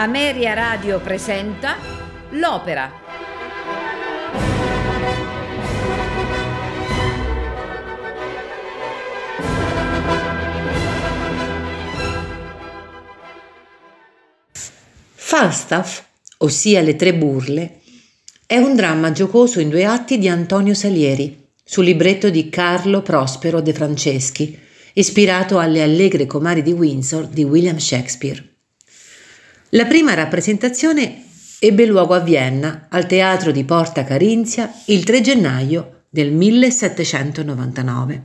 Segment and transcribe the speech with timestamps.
[0.00, 1.76] Ameria Radio presenta
[2.30, 2.90] L'Opera.
[15.12, 16.02] Falstaff,
[16.38, 17.80] ossia Le tre burle,
[18.46, 23.60] è un dramma giocoso in due atti di Antonio Salieri, sul libretto di Carlo Prospero
[23.60, 24.58] De Franceschi,
[24.94, 28.49] ispirato alle allegre comari di Windsor di William Shakespeare.
[29.74, 31.26] La prima rappresentazione
[31.60, 38.22] ebbe luogo a Vienna, al teatro di Porta Carinzia, il 3 gennaio del 1799.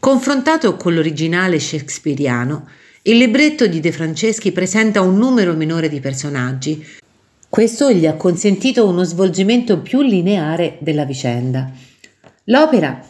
[0.00, 2.68] Confrontato con l'originale shakespeariano,
[3.02, 6.84] il libretto di De Franceschi presenta un numero minore di personaggi.
[7.48, 11.70] Questo gli ha consentito uno svolgimento più lineare della vicenda.
[12.46, 13.00] L'opera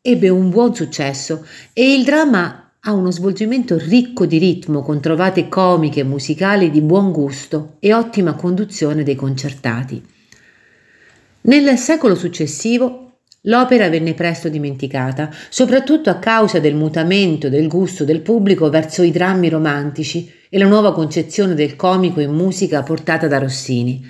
[0.00, 5.48] ebbe un buon successo e il dramma ha uno svolgimento ricco di ritmo, con trovate
[5.48, 10.02] comiche musicali di buon gusto e ottima conduzione dei concertati.
[11.42, 18.20] Nel secolo successivo l'opera venne presto dimenticata, soprattutto a causa del mutamento del gusto del
[18.22, 23.38] pubblico verso i drammi romantici e la nuova concezione del comico in musica portata da
[23.38, 24.04] Rossini.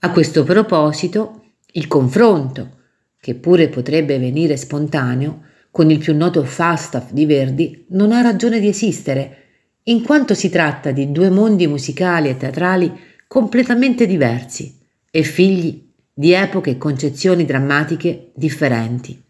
[0.00, 2.78] A questo proposito, il confronto,
[3.20, 8.60] che pure potrebbe venire spontaneo, con il più noto Falstaff di Verdi non ha ragione
[8.60, 9.36] di esistere,
[9.84, 12.92] in quanto si tratta di due mondi musicali e teatrali
[13.26, 14.76] completamente diversi
[15.10, 19.22] e figli di epoche e concezioni drammatiche differenti.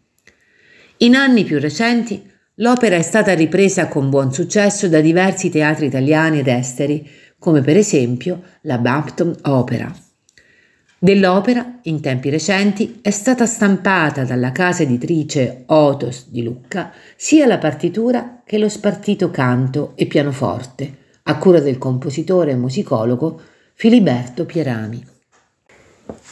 [0.97, 6.39] In anni più recenti l'opera è stata ripresa con buon successo da diversi teatri italiani
[6.39, 7.07] ed esteri,
[7.39, 10.10] come per esempio la Bampton Opera.
[11.03, 17.57] Dell'opera, in tempi recenti, è stata stampata dalla casa editrice Otos di Lucca sia la
[17.57, 23.41] partitura che lo spartito canto e pianoforte, a cura del compositore e musicologo
[23.73, 25.03] Filiberto Pierami.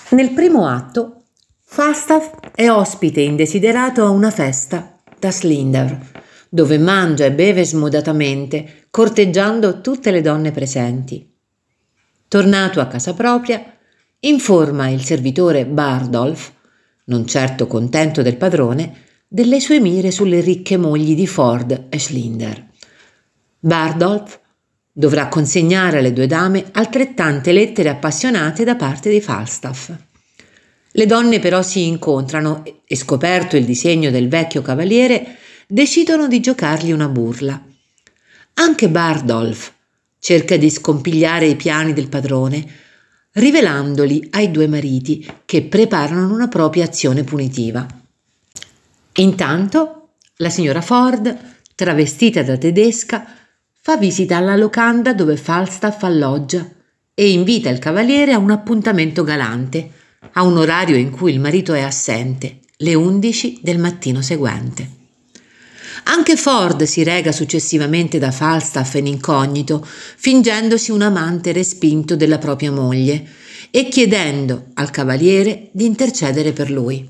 [0.10, 1.24] Nel primo atto,
[1.64, 6.00] Falstaff è ospite indesiderato a una festa da Slinder,
[6.48, 11.28] dove mangia e beve smodatamente, corteggiando tutte le donne presenti.
[12.28, 13.74] Tornato a casa propria,
[14.22, 16.52] informa il servitore Bardolph,
[17.06, 22.68] non certo contento del padrone, delle sue mire sulle ricche mogli di Ford e Schlinder.
[23.60, 24.40] Bardolph
[24.92, 29.92] dovrà consegnare alle due dame altrettante lettere appassionate da parte di Falstaff.
[30.92, 35.38] Le donne però si incontrano e, scoperto il disegno del vecchio cavaliere,
[35.68, 37.64] decidono di giocargli una burla.
[38.56, 39.74] Anche Bardolph
[40.20, 42.66] cerca di scompigliare i piani del padrone,
[43.34, 47.86] rivelandoli ai due mariti che preparano una propria azione punitiva.
[49.14, 51.38] Intanto la signora Ford,
[51.76, 53.26] travestita da tedesca,
[53.80, 56.68] fa visita alla locanda dove Falstaff alloggia
[57.14, 59.92] e invita il cavaliere a un appuntamento galante,
[60.34, 64.99] a un orario in cui il marito è assente, le 11 del mattino seguente.
[66.12, 72.72] Anche Ford si rega successivamente da Falstaff in incognito, fingendosi un amante respinto della propria
[72.72, 73.28] moglie
[73.70, 77.08] e chiedendo al cavaliere di intercedere per lui.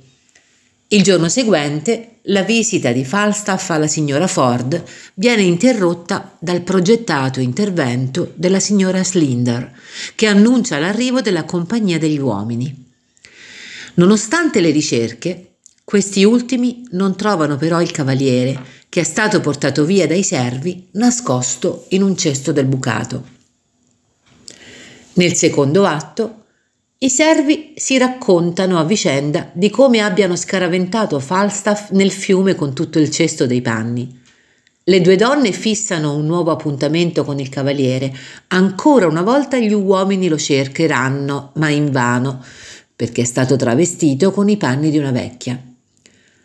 [0.89, 4.83] Il giorno seguente la visita di Falstaff alla signora Ford
[5.13, 9.71] viene interrotta dal progettato intervento della signora Slinder,
[10.13, 12.87] che annuncia l'arrivo della compagnia degli uomini.
[13.93, 15.45] Nonostante le ricerche,
[15.85, 21.85] questi ultimi non trovano però il cavaliere che è stato portato via dai servi nascosto
[21.89, 23.23] in un cesto del bucato.
[25.13, 26.45] Nel secondo atto,
[26.97, 32.99] i servi si raccontano a vicenda di come abbiano scaraventato Falstaff nel fiume con tutto
[32.99, 34.17] il cesto dei panni.
[34.83, 38.11] Le due donne fissano un nuovo appuntamento con il cavaliere.
[38.47, 42.43] Ancora una volta gli uomini lo cercheranno, ma invano,
[42.95, 45.68] perché è stato travestito con i panni di una vecchia.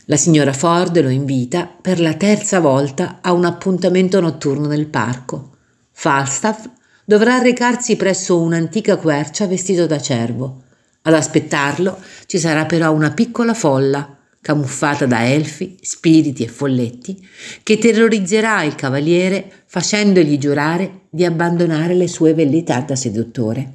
[0.07, 5.53] La signora Ford lo invita per la terza volta a un appuntamento notturno nel parco.
[5.93, 6.67] Falstaff
[7.07, 10.65] dovrà recarsi presso un'antica quercia vestito da cervo.
[11.03, 17.27] Ad aspettarlo ci sarà però una piccola folla, camuffata da elfi, spiriti e folletti,
[17.63, 23.73] che terrorizzerà il cavaliere facendogli giurare di abbandonare le sue velleità da seduttore.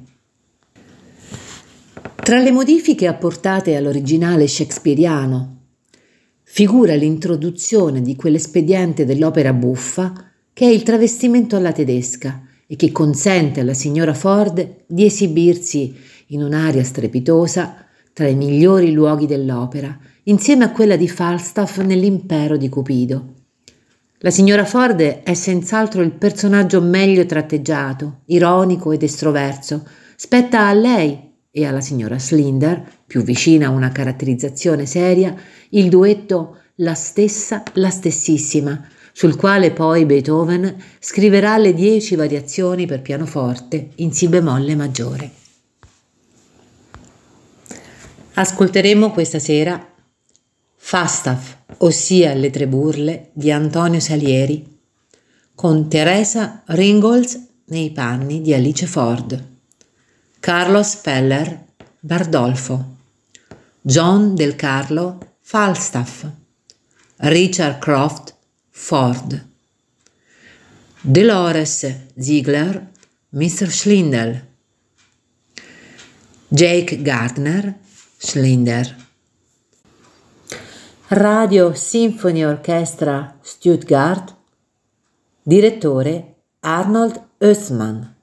[2.14, 5.58] Tra le modifiche apportate all'originale shakespeariano
[6.52, 13.60] figura l'introduzione di quell'espediente dell'opera buffa che è il travestimento alla tedesca e che consente
[13.60, 15.94] alla signora Ford di esibirsi
[16.26, 22.68] in un'aria strepitosa tra i migliori luoghi dell'opera, insieme a quella di Falstaff nell'impero di
[22.68, 23.34] Cupido.
[24.18, 29.86] La signora Ford è senz'altro il personaggio meglio tratteggiato, ironico ed estroverso.
[30.16, 35.34] Spetta a lei e alla signora Slinder, più vicina a una caratterizzazione seria,
[35.70, 43.02] il duetto La stessa, la stessissima, sul quale poi Beethoven scriverà le dieci variazioni per
[43.02, 45.30] pianoforte in Si bemolle maggiore.
[48.34, 49.86] Ascolteremo questa sera
[50.76, 54.78] Falstaff, ossia Le tre burle di Antonio Salieri,
[55.54, 59.49] con Teresa Ringholz nei panni di Alice Ford,
[60.40, 61.66] Carlos Feller
[62.00, 62.96] Bardolfo,
[63.82, 66.26] John Del Carlo Falstaff,
[67.18, 68.34] Richard Croft
[68.70, 69.46] Ford,
[71.02, 71.86] Dolores
[72.18, 72.88] Ziegler
[73.32, 73.70] Mr.
[73.70, 74.42] Schlindel,
[76.48, 77.78] Jake Gardner
[78.16, 78.96] Schlinder.
[81.08, 84.34] Radio Symphony Orchestra Stuttgart,
[85.42, 88.16] direttore Arnold Östmann.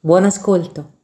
[0.00, 0.95] Buon ascolto.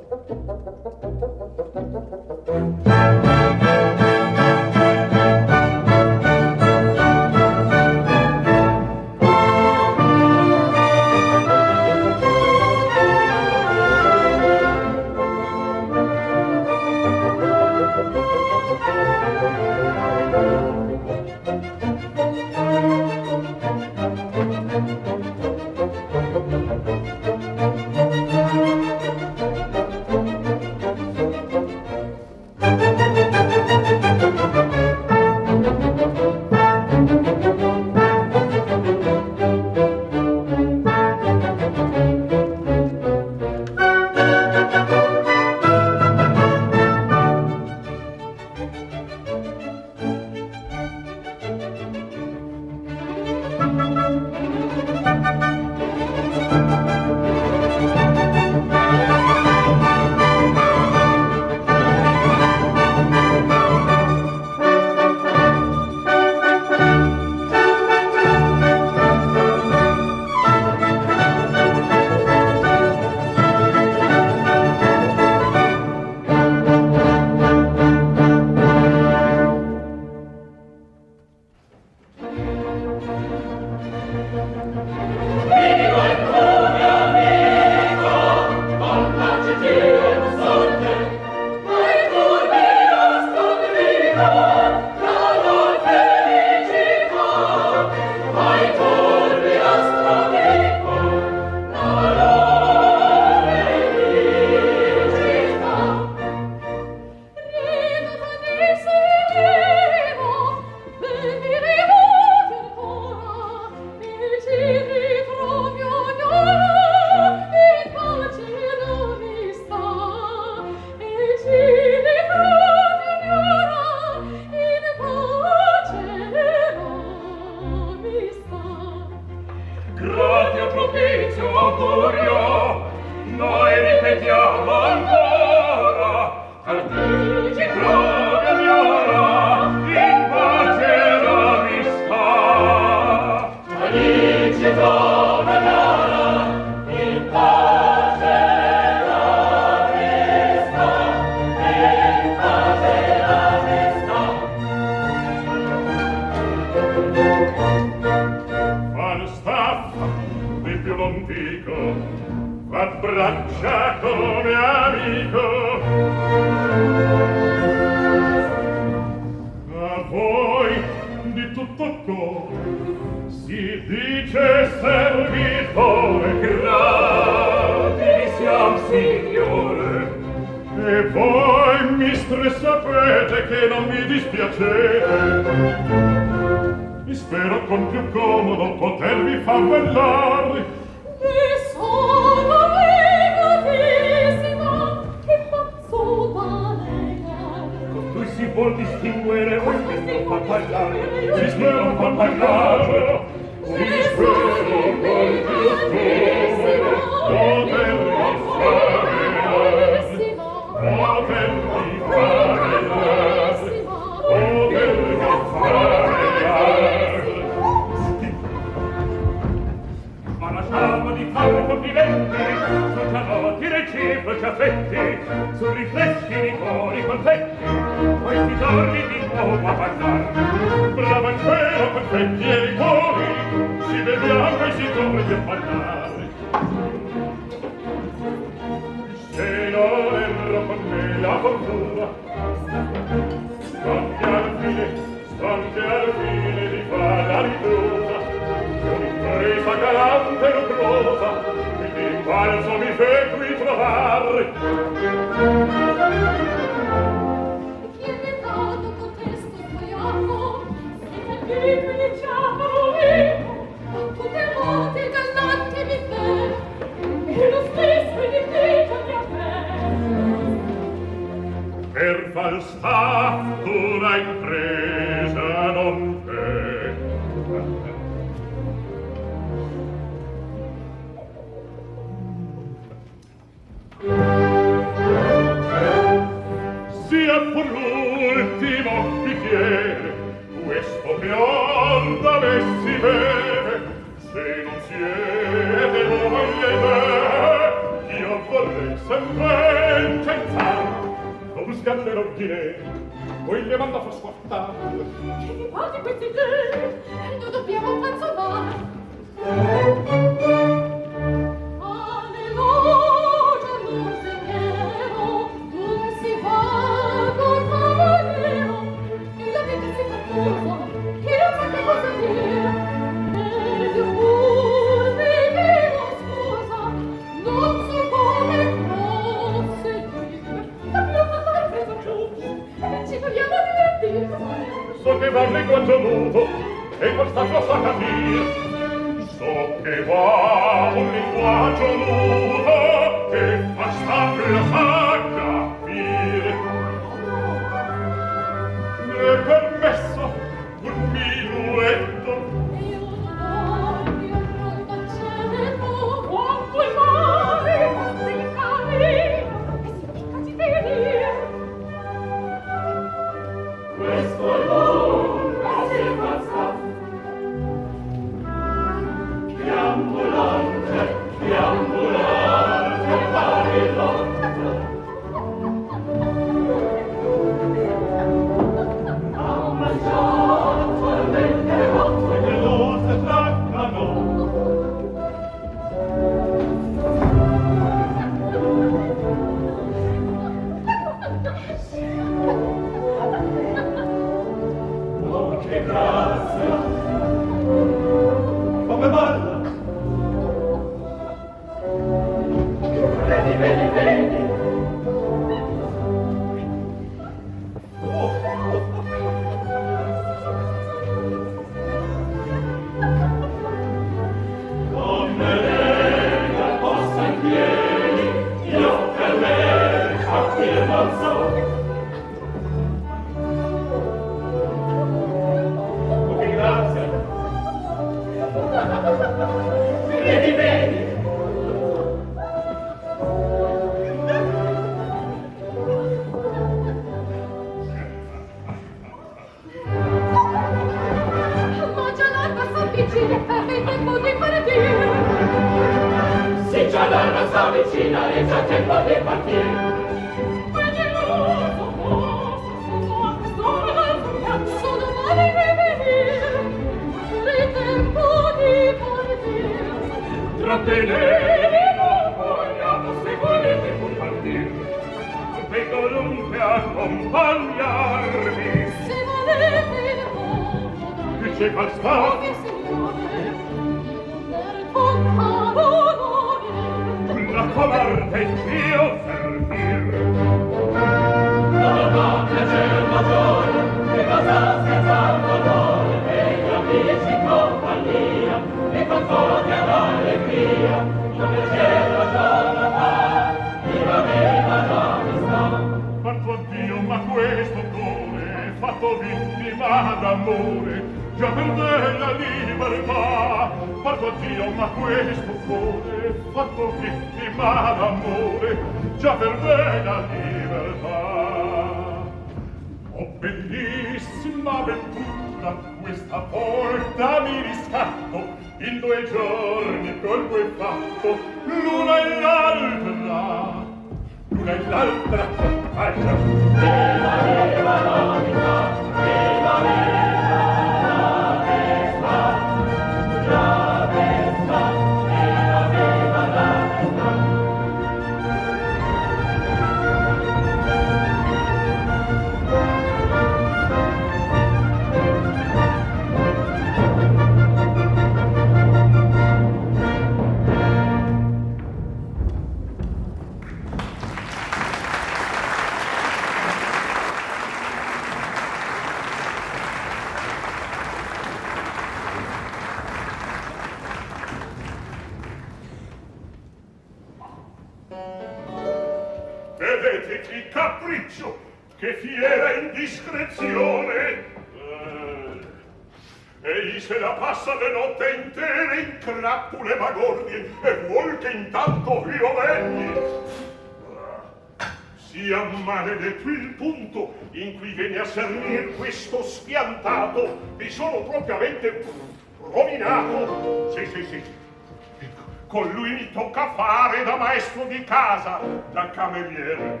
[595.68, 598.58] Con lui mi tocca fare da maestro di casa,
[598.90, 600.00] da cameriere,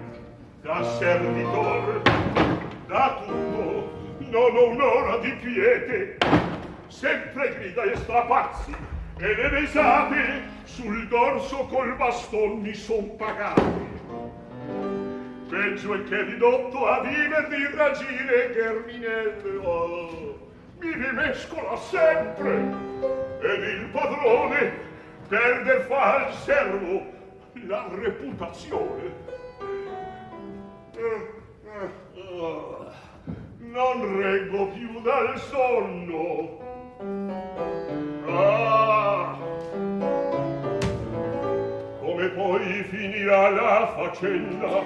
[0.62, 2.00] da servitor,
[2.86, 3.92] da tutto.
[4.18, 6.16] Non ho un'ora di quiete,
[6.86, 8.74] sempre grida e strapazzi,
[9.18, 13.96] e le risate sul dorso col baston mi son pagati.
[15.50, 20.50] Peggio è che ridotto a viver di ragire Germinelle, oh,
[20.80, 22.54] mi rimescola sempre,
[23.40, 24.87] ed il padrone
[25.28, 27.04] perde fa al servo
[27.66, 29.26] la reputazione.
[33.58, 36.58] Non reggo più dal sonno.
[38.26, 39.38] Ah!
[42.00, 44.84] Come poi finirà la faccenda?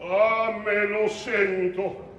[0.00, 2.12] Ah, me lo sento.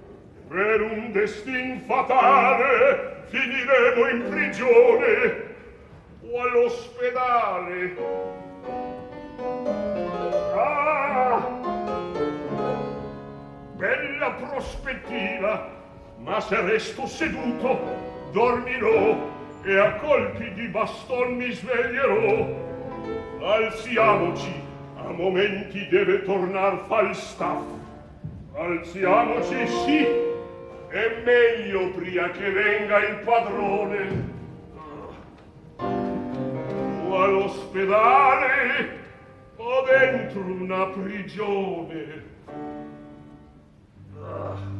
[0.47, 5.44] Per un destin fatale finiremo in prigione
[6.39, 7.95] all'ospedale.
[10.55, 11.47] Ah!
[13.75, 15.69] Bella prospettiva,
[16.17, 17.79] ma se resto seduto,
[18.31, 22.63] dormirò e a colpi di baston mi sveglierò.
[23.41, 24.53] Alziamoci,
[24.97, 27.63] a momenti deve tornar Falstaff.
[28.55, 30.05] Alziamoci, sì,
[30.87, 34.34] è meglio prima che venga il padrone.
[37.21, 39.03] all'ospedale
[39.57, 42.23] o dentro una prigione
[44.21, 44.74] ah.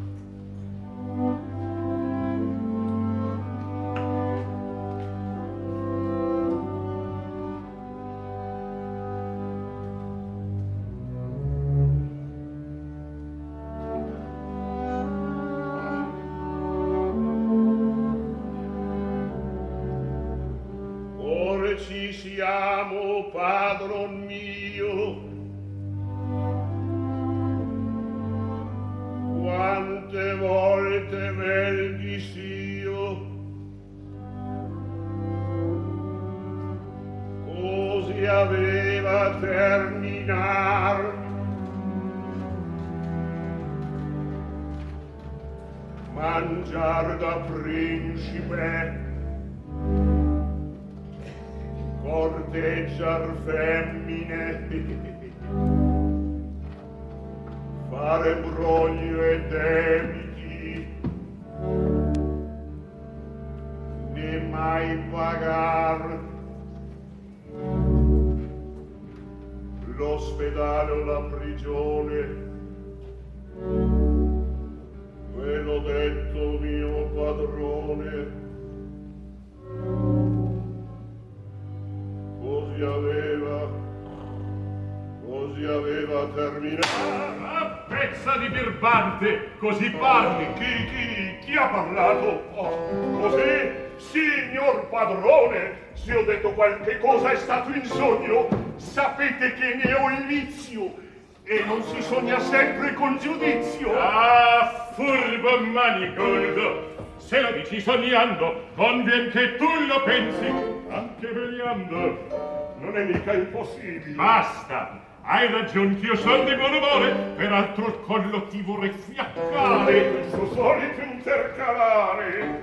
[101.55, 106.93] E non si sogna sempre con giudizio Ah, furbo manicoldo.
[107.17, 110.45] Se lo dici sognando, convien che tu lo pensi,
[110.89, 112.73] anche vegliando.
[112.79, 114.99] non è mica impossibile Basta!
[115.27, 119.97] Hai ragion che io son di buon umore, peraltro il collo ti vorrei fiaccare.
[119.97, 122.61] il suo solito intercalare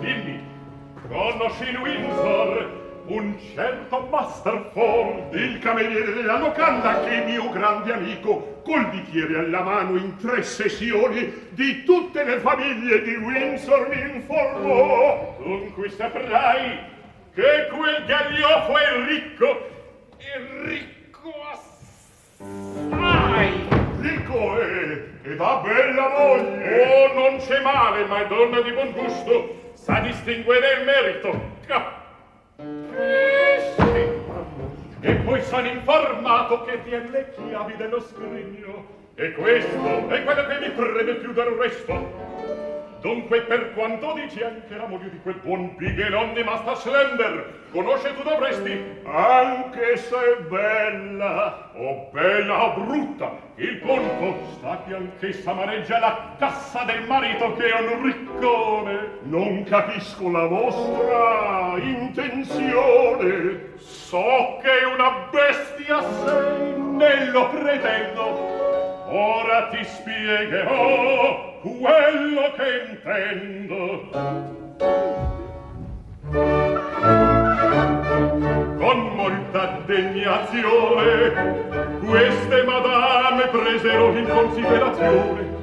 [0.00, 0.40] Dimmi,
[1.06, 5.32] conosci in Windsor un certo Master Ford?
[5.34, 10.42] il cameriere della locanda che è mio grande amico col bicchiere alla mano in tre
[10.42, 16.78] sessioni di tutte le famiglie di Windsor mi informò Dunque saprai
[17.34, 19.68] che quel gagliofo è ricco,
[20.16, 21.32] è ricco
[22.40, 23.68] assai.
[24.00, 28.92] ricco è ed ha bella moglie Oh, non c'è male, ma è donna di buon
[28.92, 31.56] gusto, sa distinguere il merito.
[31.66, 32.07] Capisci?
[35.00, 38.96] E poi sono informato che tiene le chiavi dello scrigno.
[39.14, 42.67] E questo è quello che mi preme più del resto.
[43.00, 48.12] Dunque, per quanto dici anche la moglie di quel buon Bighelon di Master Slender, conosce
[48.16, 55.98] tu dovresti, anche se bella o bella o brutta, il punto sta che anch'essa maneggia
[56.00, 59.08] la cassa del marito che è un riccone.
[59.22, 68.56] non capisco la vostra intenzione So che una bestia sei, ne lo pretendo.
[69.10, 73.86] Ora ti spiegherò quello che intendo.
[78.78, 81.32] Con molta degnazione
[82.04, 85.56] queste madame presero in considerazione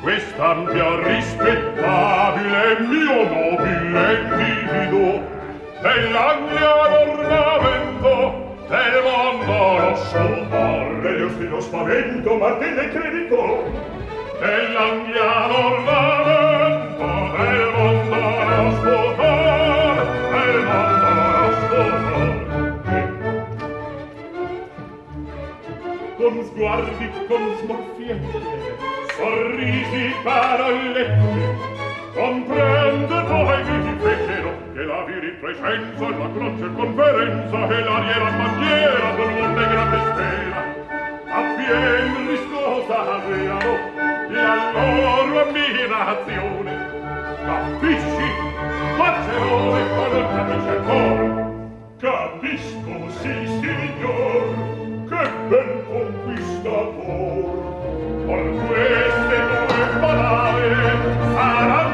[0.00, 5.20] quest'ampia rispettabile mio nobile individuo
[5.80, 13.97] dell'Anglia l'ornamento del mondo lo sopporre lo spavento, martello e credito
[26.28, 28.40] con sguardi, con smorfiette,
[29.16, 31.56] sorrisi, parolette,
[32.14, 33.96] comprende voi che ti
[34.72, 40.76] che la viri presenza, la croce conferenza e l'ariera bandiera con grande sfera.
[41.28, 43.87] Appien riscosa aveano
[44.48, 46.72] la loro ammirazione
[47.44, 48.28] capisci?
[48.96, 51.36] Pazzeone con il capisce ancora
[51.98, 54.40] capisco sì signor
[55.08, 57.44] che bel conquistator
[58.26, 60.72] con queste due parole
[61.34, 61.87] sarà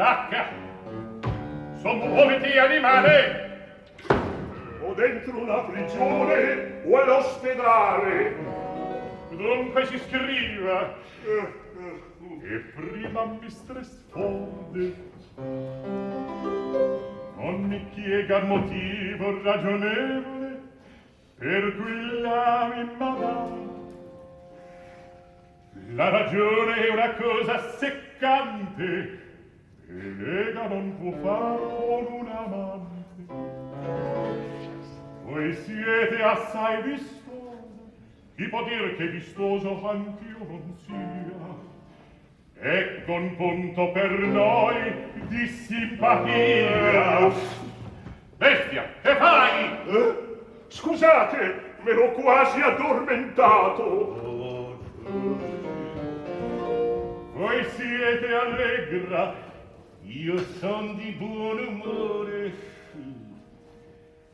[0.00, 0.46] L'H.
[1.82, 3.48] Son muoviti, animale.
[4.80, 8.34] O dentro una prigione o all'ospedale.
[9.28, 10.96] Dunque si scriva.
[12.42, 14.94] E prima mistress Ford.
[17.36, 20.60] Non mi chiega motivo ragionevole
[21.38, 23.68] per cui la mi madame
[25.94, 29.28] La ragione è una cosa seccante
[29.98, 32.98] e lega non può far con un amante.
[35.24, 37.68] Voi siete assai vistoso,
[38.36, 41.58] chi può dire che vistoso anch'io non sia?
[42.62, 44.92] Ecco un punto per noi
[45.28, 47.32] di simpatia.
[48.36, 49.64] Bestia, che fai?
[49.86, 50.14] Eh?
[50.68, 54.18] Scusate, me l'ho quasi addormentato.
[57.34, 59.34] Voi siete allegra,
[60.10, 62.52] io son di buon umore.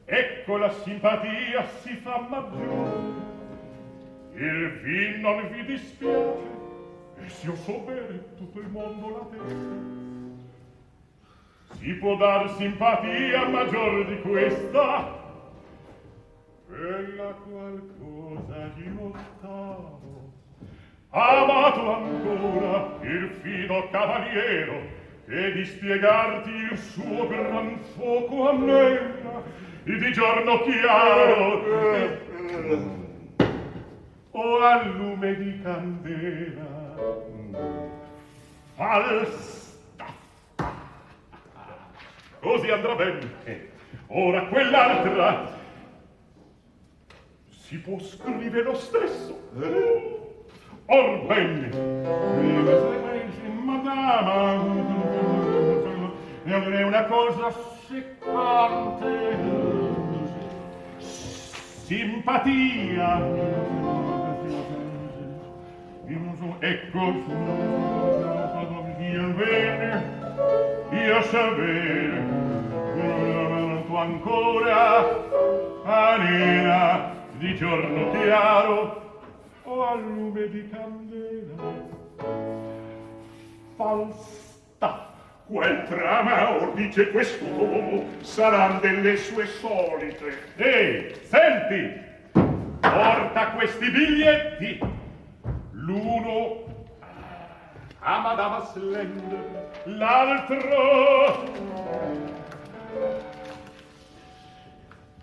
[0.07, 3.25] Ecco la simpatia si fa maggiore.
[4.35, 6.39] Il vin non vi dispiace,
[7.19, 9.85] e se io so bene tutto il mondo la testa.
[11.79, 15.15] Si può dar simpatia maggior di questa?
[16.67, 20.33] Quella qualcosa di ottavo.
[21.11, 24.96] Amato ancora il fido cavaliero
[25.27, 29.43] che di spiegarti il suo gran fuoco annega
[29.85, 32.25] e di giorno chiaro.
[34.31, 36.95] O a lume di candela.
[38.75, 40.07] Falsta
[42.39, 43.71] così andrà bene.
[44.09, 45.55] Ora quell'altra.
[47.49, 49.51] Si può scrivere lo stesso
[50.89, 51.69] Orbene,
[53.65, 54.63] madama,
[56.45, 57.51] è una cosa
[57.89, 59.37] seccante,
[61.85, 63.21] simpatia.
[66.59, 67.13] Ecco,
[68.99, 70.03] io bene,
[70.91, 71.23] io
[73.87, 75.05] tu ancora,
[75.85, 79.06] Alina, di giorno chiaro,
[79.67, 81.75] o a lume di candela.
[83.77, 85.15] Falsta.
[85.47, 90.33] Quel trama or dice quest'uomo saran delle sue solite.
[90.57, 92.05] ehi senti!
[92.81, 94.79] Porta questi biglietti.
[95.71, 96.67] L'uno
[98.09, 100.59] a madama slender l'altro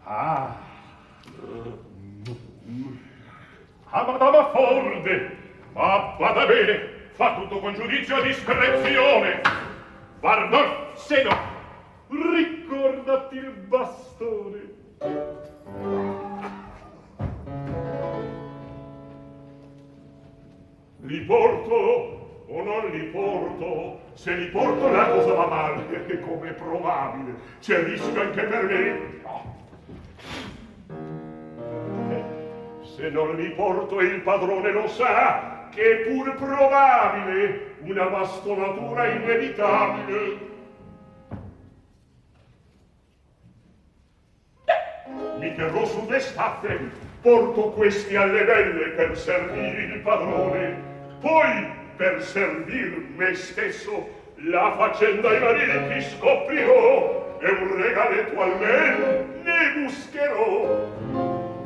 [0.03, 0.56] ah
[3.93, 5.38] a madama Forde.
[5.73, 9.41] Ma vada bene, fa tutto con giudizio e discrezione.
[10.19, 11.38] Guarda, se no,
[12.10, 14.71] ricordati il bastone.
[21.01, 24.01] Li porto o non li porto?
[24.13, 27.36] Se li porto la cosa va male, come è probabile.
[27.60, 29.21] C'è rischio anche per me.
[32.95, 40.51] Se non li porto il padrone lo sa che è pur probabile una bastonatura inevitabile.
[45.39, 46.79] Mi terrò su le staffe,
[47.21, 50.77] porto questi alle belle per servire il padrone,
[51.19, 59.82] poi per servir me stesso la faccenda ai mariti scoprirò e un regaletto almen ne
[59.82, 61.02] buscherò.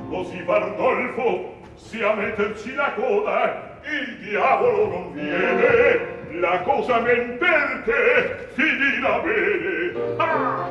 [0.09, 9.19] così Bardolfo sia metterci la coda il diavolo non viene la cosa men perché finirà
[9.19, 10.66] bene ah!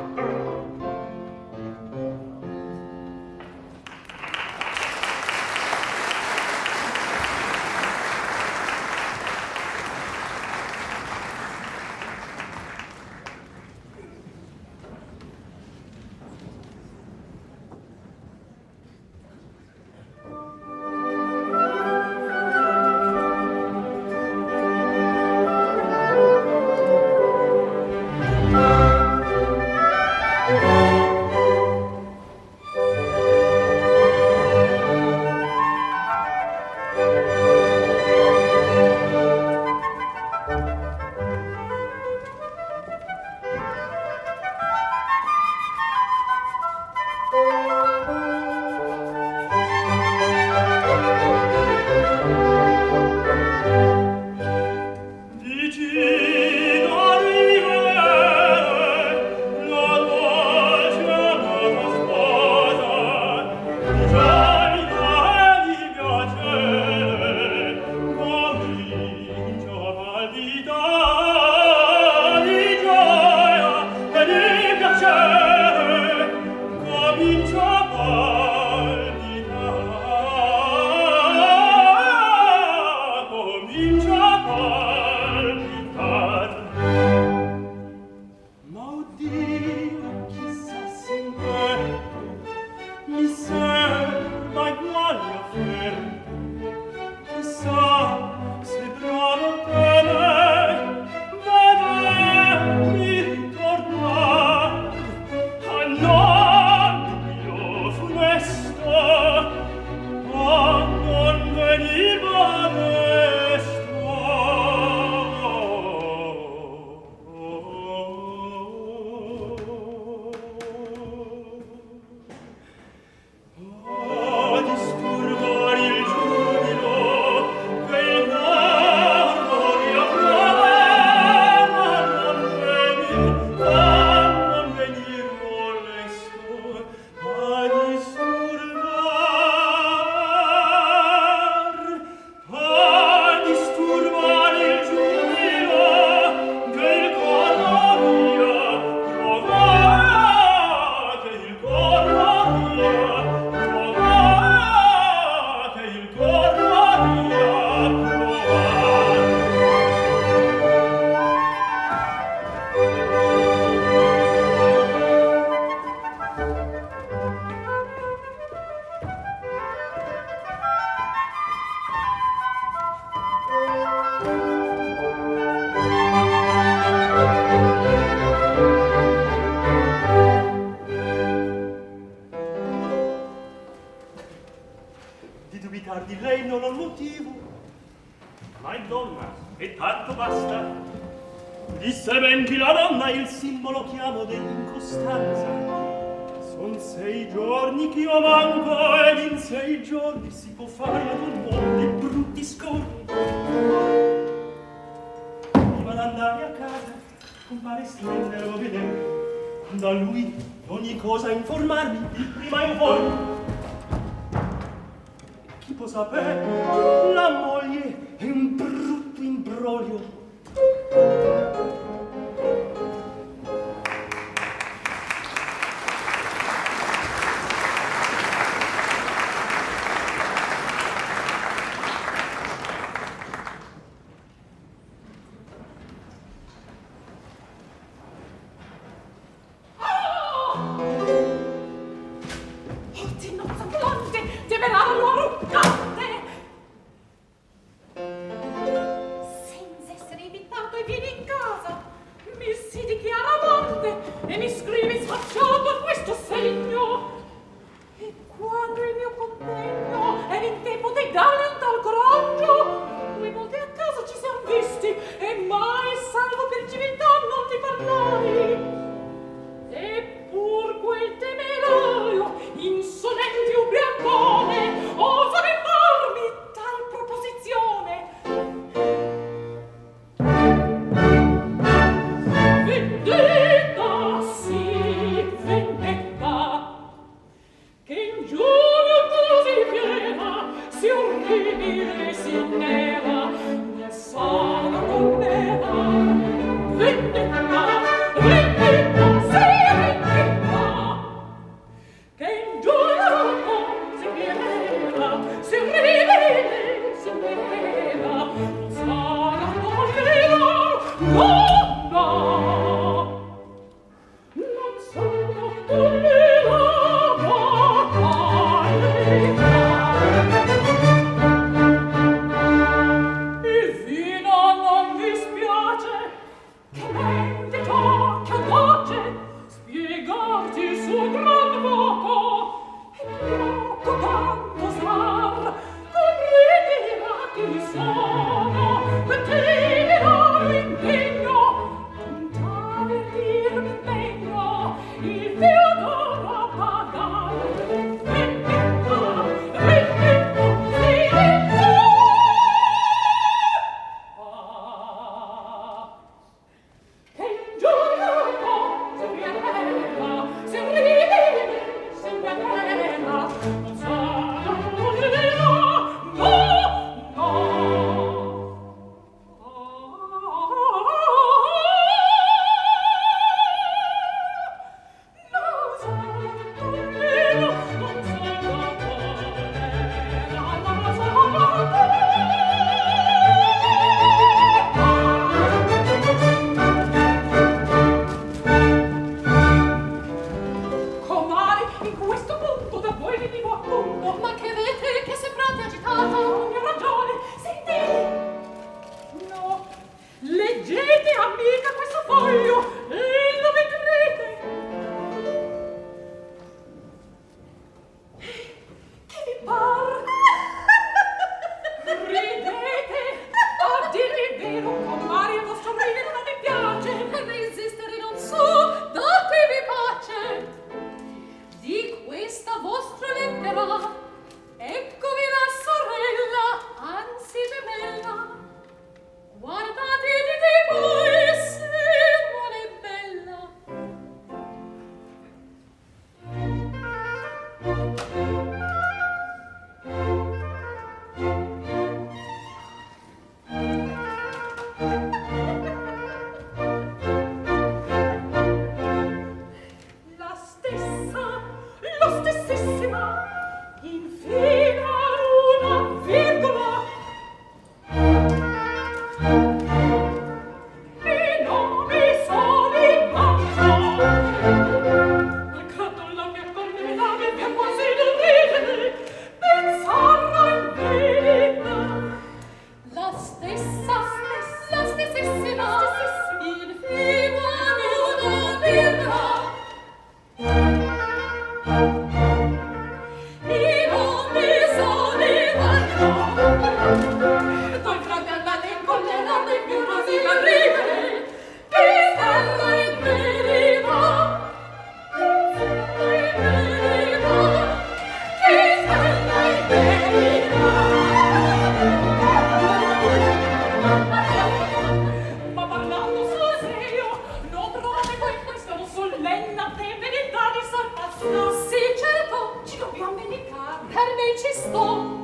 [514.35, 515.16] Te estou.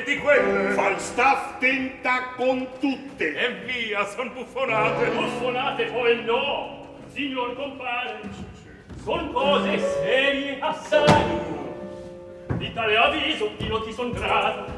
[0.00, 0.70] Abbiano detti quelle.
[0.70, 3.34] Falstaff tenta con tutte.
[3.34, 5.10] E via, son buffonate.
[5.10, 8.20] Buffonate poi no, signor compare.
[9.02, 11.58] Son cose serie assai.
[12.56, 14.72] Di tale avviso io ti son grato.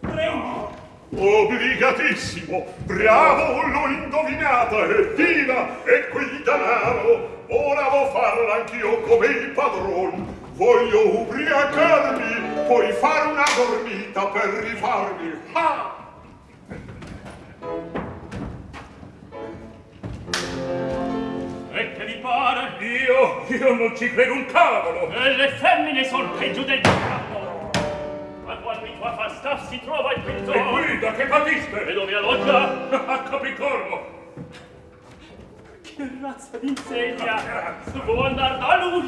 [0.00, 0.80] Prendi.
[1.14, 7.44] Obbligatissimo, bravo, l'ho indovinata, evviva, e qui il denaro.
[7.48, 10.41] Ora vo farla anch'io come il padron.
[10.62, 15.32] Voglio ubriacarmi, poi fare una dormita per rifarmi.
[15.54, 15.96] Ah!
[21.72, 22.76] E che vi pare?
[22.78, 25.10] Io, io non ci credo un cavolo.
[25.10, 27.70] E le femmine son peggio del diavolo.
[28.44, 30.70] Ma quando in tua Falstaff si trova il E pintor...
[30.70, 31.86] guida, che patiste?
[31.88, 32.88] E dove alloggia?
[33.06, 34.21] A Capricorno.
[35.94, 37.36] Che razza di insegna!
[38.06, 39.06] Vuol dar da lui!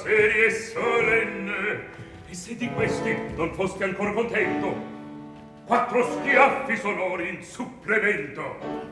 [0.03, 1.93] serie solenne.
[2.29, 4.93] E se di questi non fosti ancor contento
[5.65, 8.84] quattro schiaffi sonori in supplemento.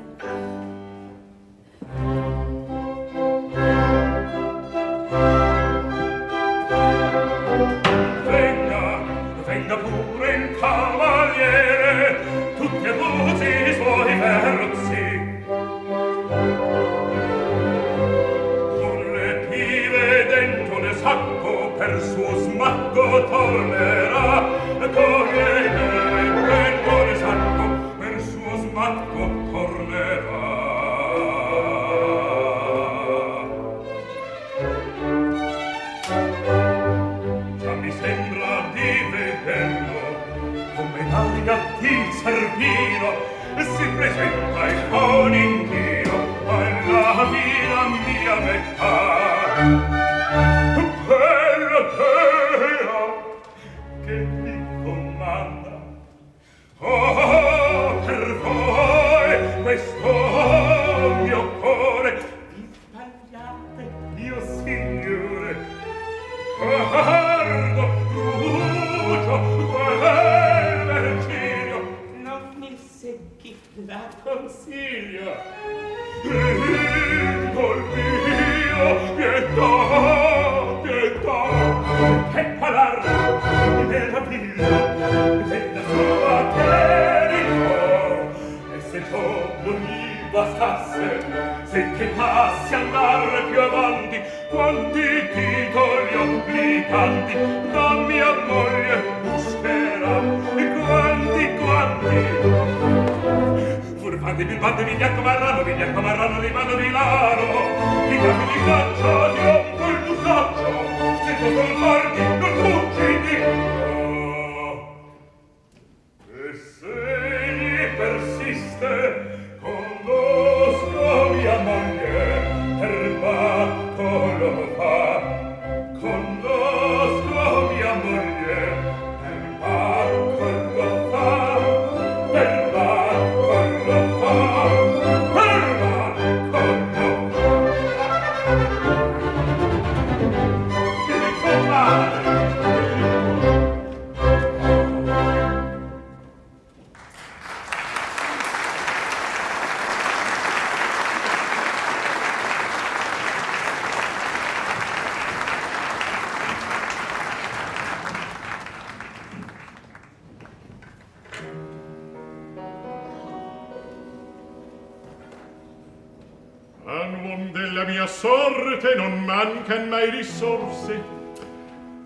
[169.43, 171.21] Mancan mai risorse.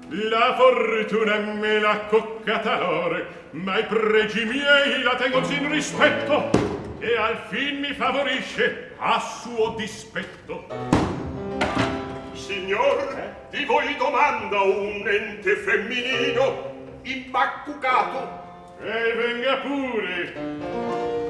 [0.09, 6.49] La fortuna me l'ha coccata l'ore, ma i pregi miei la tengo sin rispetto,
[6.99, 10.65] e al fin mi favorisce a suo dispetto.
[12.33, 18.45] Signor, di voi domanda un ente femminino imbaccucato.
[18.79, 20.33] E venga pure.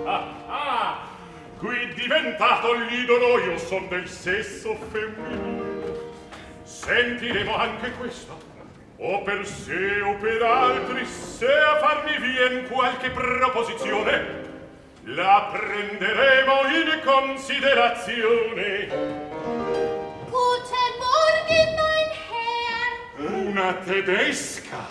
[0.06, 1.08] Ah, ah,
[1.58, 5.57] qui diventato l'idolo io son del sesso femminile.
[6.88, 8.40] Sentiremo anche questo.
[9.00, 14.46] O per sé o per altri, se a farmi vien qualche proposizione,
[15.04, 18.88] la prenderemo in considerazione.
[20.30, 23.32] Guten Morgen, mein Herr.
[23.34, 24.88] Una tedesca.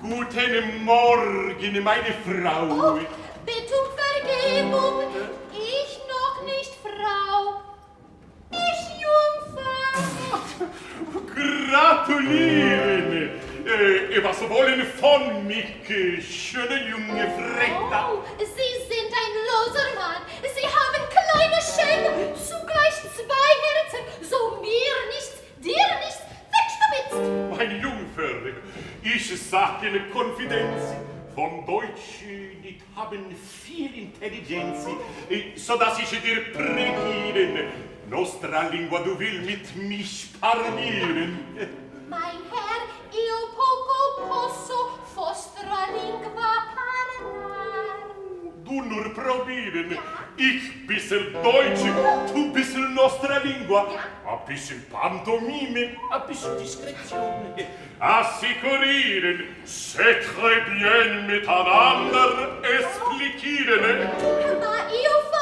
[0.00, 2.68] Guten Morgen, meine Frau.
[2.68, 3.00] Oh,
[3.46, 5.02] bitte um Vergebung.
[5.50, 7.69] Ich noch nicht Frau.
[11.70, 13.30] Gratulieren!
[13.64, 15.66] Äh, was wollen von mich,
[16.26, 18.10] schöne junge Fretta?
[18.12, 20.22] Oh, Sie sind ein loser Mann.
[20.42, 24.02] Sie haben kleine Schäden, zugleich zwei Herzen.
[24.28, 27.56] So mir nichts, dir nichts, wegstubitzt.
[27.56, 28.34] Mein Jungfer,
[29.02, 30.82] ich sag in Konfidenz,
[31.34, 32.22] von Deutsch
[32.62, 33.24] nicht haben
[33.62, 34.86] viel Intelligenz,
[35.30, 37.68] äh, so dass ich dir prägieren,
[38.10, 41.38] nostra lingua du vill mit mich parmiren.
[42.08, 42.82] Mein herr,
[43.12, 43.98] io poco
[44.28, 44.78] posso
[45.14, 47.98] vostra lingua parlar.
[48.64, 49.92] Du nur probieren.
[49.92, 50.02] Ja.
[50.36, 51.84] Ich bissel Deutsch,
[52.34, 53.86] du bissel nostra lingua.
[53.94, 54.32] Ja.
[54.32, 57.54] A bissel Pantomime, a bissel Diskretion.
[58.00, 62.30] Assicurieren, c'est très bien miteinander
[62.78, 63.98] espliquieren.
[64.60, 65.39] Ma io fa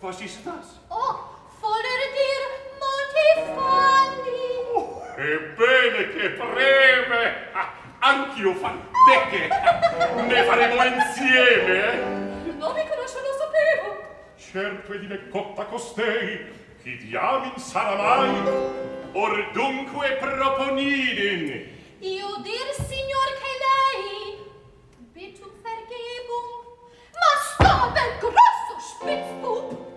[0.00, 0.80] Was ist das?
[0.88, 1.14] Oh,
[1.60, 2.42] voller dir
[2.80, 4.48] molti falli.
[5.16, 7.22] Ebbene, che breve!
[7.52, 9.48] Ah, Anch'io fan becche!
[10.26, 11.96] Ne faremo insieme, eh?
[12.58, 13.88] Non mi conosco, lo sapevo.
[14.36, 16.46] Certo è di me cotta costei,
[16.82, 18.78] chi diamin sarà mai?
[19.12, 24.38] Or dunque proponiden, Io dir, signor, che lei
[25.12, 26.78] bitte um Vergebung.
[27.12, 29.89] Ma sta del grosso Spitzbub,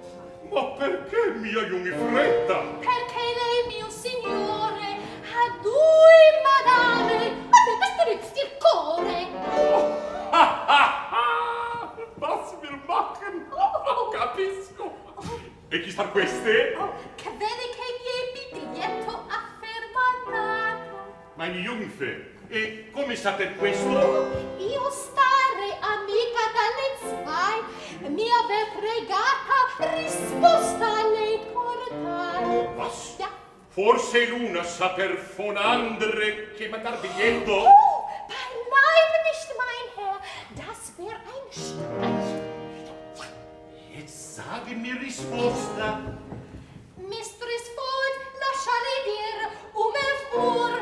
[0.54, 2.60] Ma perché mi aiumi fretta?
[2.78, 5.00] Perché lei, mio signore,
[5.34, 7.18] ha due madame,
[7.50, 9.28] aveva strizzi il cuore.
[9.58, 11.96] Oh, ah, ah, ah.
[12.20, 13.48] Was wir machen?
[13.50, 13.58] Oh.
[13.58, 14.94] oh, capisco.
[15.70, 16.76] E chi star queste?
[16.78, 18.26] Oh, che vede che gli è
[18.60, 20.86] biglietto affermato.
[21.34, 23.90] Meine Jungfe, e come sa per questo?
[24.58, 32.74] Io stare amica dalle zwei, mi ave pregata risposta lei portare.
[32.76, 33.16] Was?
[33.18, 33.30] Ja.
[33.70, 37.52] Forse l'una sa per fonandre che mandar biglietto?
[37.52, 40.20] Oh, beileib nicht, mein Herr,
[40.56, 42.32] das wär ein Streich.
[43.96, 46.02] Jetzt sage mir risposta.
[47.18, 49.38] Mistress Ford, lasciare dir
[49.76, 50.74] um elf Uhr.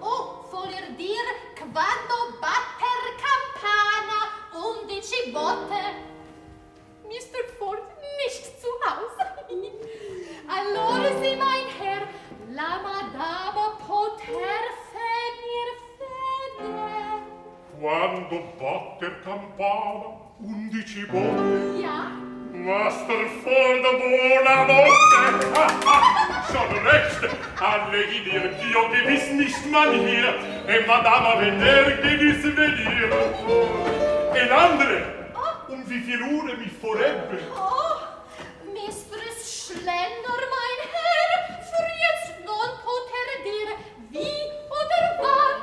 [0.00, 1.24] Oh, voler dir,
[1.58, 4.20] quando batter campana,
[4.54, 5.82] undici botte.
[7.04, 7.42] Mr.
[7.58, 7.82] Ford
[8.24, 9.24] nicht zu Hause.
[10.56, 12.06] allora sì, mein Herr,
[12.50, 14.62] la madama poter
[14.92, 15.68] venir
[15.98, 16.70] fede.
[17.80, 21.80] Quando batter campana, undici botte.
[21.82, 22.29] Ja,
[22.64, 24.90] Master Ford, buonanotte!
[26.52, 30.34] Schon recht, alle Ideen, Dio gewiss nicht man hier,
[30.68, 33.10] e Madame veder gewiss venir.
[34.34, 35.02] E l'andre,
[35.34, 35.72] oh!
[35.72, 37.38] um wie viel Uhr mi vorrebbe.
[37.56, 37.96] Oh,
[38.74, 41.30] Mistress Schlender, mein Herr,
[41.70, 43.68] für jetzt non poter dir,
[44.10, 45.62] wie oder wann.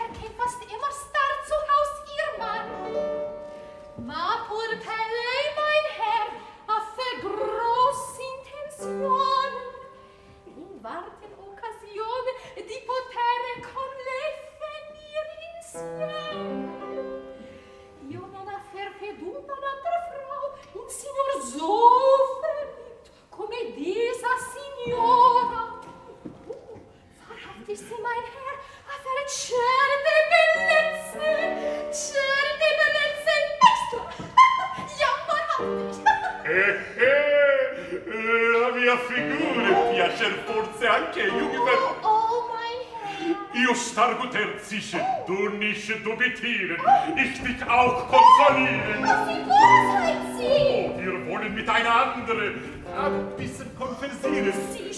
[0.00, 3.41] Er geht fast immer starr zu Haus, ihr Mann.
[3.98, 6.28] Ma pur per lei, mein Herr,
[6.66, 9.81] a fe gross intention,
[46.32, 46.76] nicht dubitieren,
[47.16, 49.04] ich dich auch konsolieren.
[49.26, 50.42] Sie wohl seid Sie.
[50.42, 52.54] Oh, wir wollen mit einer andere
[52.96, 54.52] ein bisschen konversieren.
[54.72, 54.91] Sie,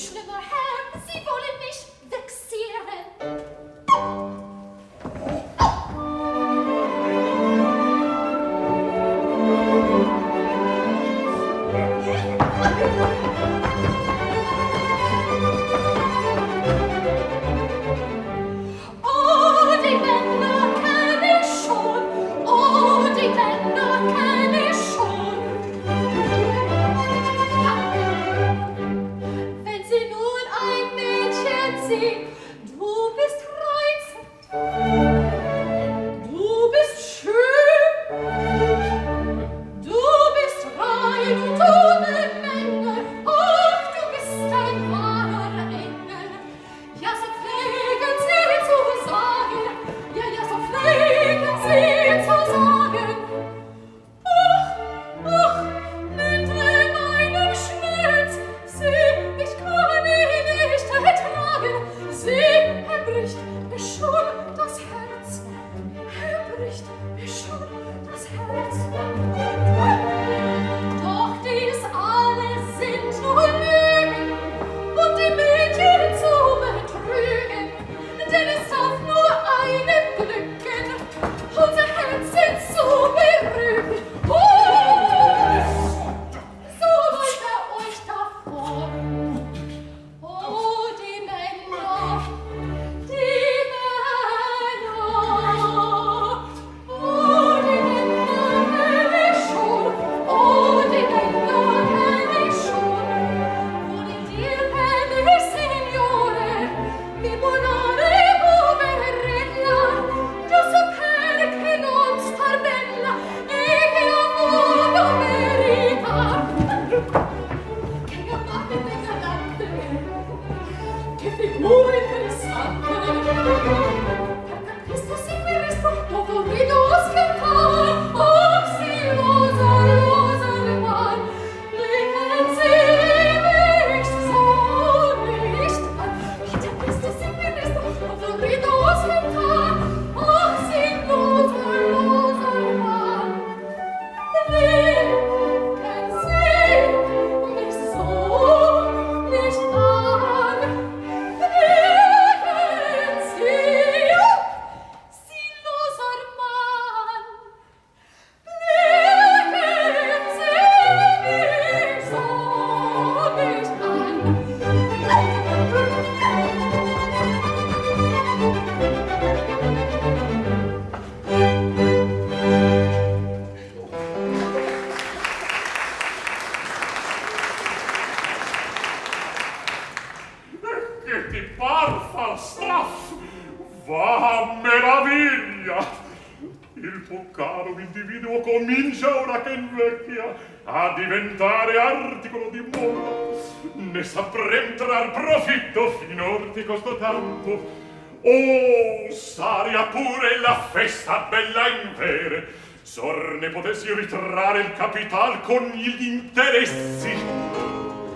[203.84, 207.12] Potessi ritrarre il capital con gli interessi.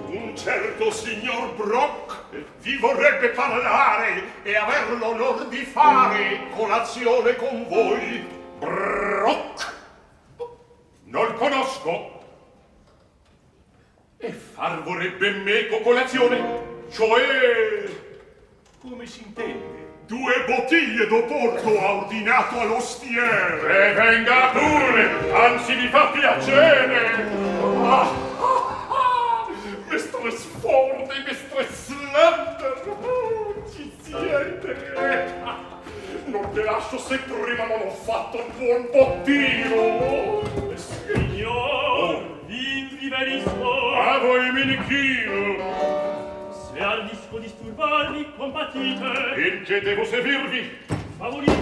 [0.06, 8.26] Un certo signor Brock vi vorrebbe parlare e aver l'onor di fare colazione con voi.
[8.58, 9.74] Brock!
[11.04, 12.22] Non conosco.
[14.16, 17.90] E far vorrebbe meco colazione, cioè...
[18.80, 19.77] Come si intende?
[20.08, 23.90] Due bottiglie d'oporto ha ordinato all'ostiere.
[23.90, 27.28] E venga pure, anzi mi fa piacere.
[27.84, 28.08] Ah,
[28.40, 29.46] ah, ah.
[29.86, 31.90] Mistress Ford e Mistress
[32.88, 34.76] oh, ci siete.
[36.24, 40.27] Non te lascio se prima non ho fatto il buon bottino.
[49.78, 50.76] Che devo servirvi?
[51.16, 51.52] Favorite.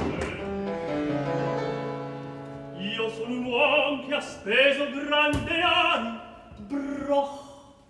[2.79, 6.19] Io sono un uomo che ha speso grande ani.
[6.57, 7.41] Broch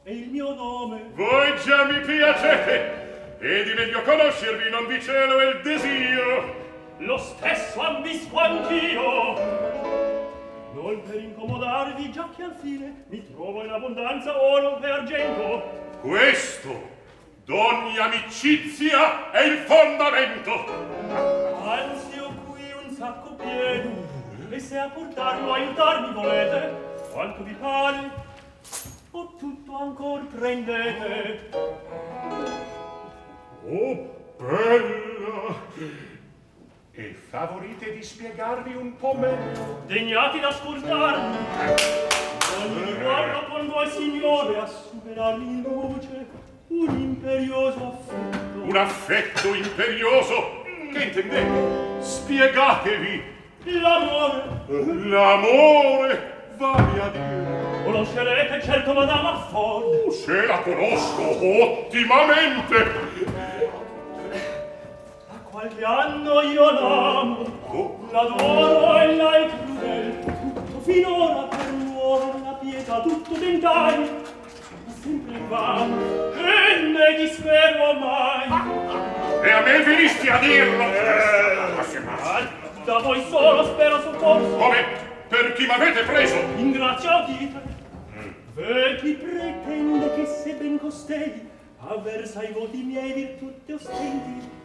[0.03, 1.11] è il mio nome.
[1.15, 3.39] Voi già mi piacete.
[3.39, 6.55] E di meglio conoscervi non vi celo il desio.
[6.99, 9.35] Lo stesso ambisco anch'io.
[10.75, 15.99] Non per incomodarvi, già che al fine mi trovo in abbondanza oro e argento.
[16.01, 16.96] Questo
[17.47, 20.53] d'ogni amicizia è il fondamento.
[21.63, 24.05] Anzi, ho qui un sacco pieno,
[24.51, 26.75] e se a portarlo aiutarmi volete,
[27.13, 28.11] quanto vi pare,
[29.13, 31.51] o tutto ancor prendete.
[33.65, 35.55] Oh, bella!
[36.91, 39.83] E favorite di spiegarvi un po' meglio?
[39.87, 41.37] Degnati d'ascoltarmi,
[42.61, 46.27] ogni riguardo con voi, signore, a superarmi in luce
[46.69, 48.63] un imperioso affetto.
[48.63, 50.65] Un affetto imperioso?
[50.93, 52.01] Che intendete?
[52.01, 53.23] Spiegatevi!
[53.65, 54.43] L'amore!
[55.09, 56.35] L'amore!
[56.57, 57.83] Vai a dire!
[57.85, 59.85] Conoscerete certo Madame Afford.
[60.07, 62.75] Oh, se la conosco ottimamente!
[65.29, 68.09] Da qualche anno io l'amo, Oh.
[68.11, 70.25] l'adoro e la è crudel.
[70.25, 74.09] Tutto finora per muovere la pietà, tutto tentai,
[75.07, 78.49] simple va e ne dispero mai
[79.45, 82.49] e a me venisti a dirlo eh,
[82.85, 84.85] da voi solo spero soccorso come?
[85.29, 86.37] per chi m'avete preso?
[86.57, 87.61] in grazia dite
[88.17, 88.31] mm.
[88.55, 94.65] per chi pretende che se ben costei avversai voti miei virtute ostenti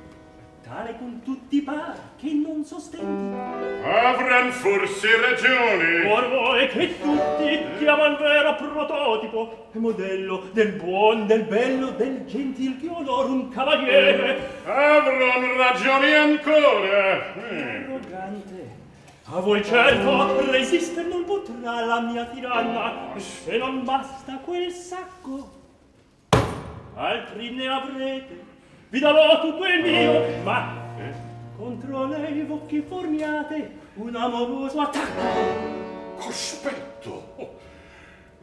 [0.71, 3.35] tale con tutti par che non sostenti.
[3.83, 6.09] Avran forse ragione!
[6.09, 12.79] Or voi che tutti chiaman vero prototipo e modello del buon, del bello, del gentil
[12.79, 17.33] che onor un cavaliere Avron ragione ancora!
[17.35, 18.79] Arrogante.
[19.25, 25.59] A voi certo resistere non potrà la mia tiranna se non basta quel sacco.
[26.95, 28.40] Altri ne avrete,
[28.91, 30.77] vi darò tutto il mio, ma
[31.55, 36.17] contro lei vocchi formiate un amoroso attacco.
[36.17, 37.59] Cospetto!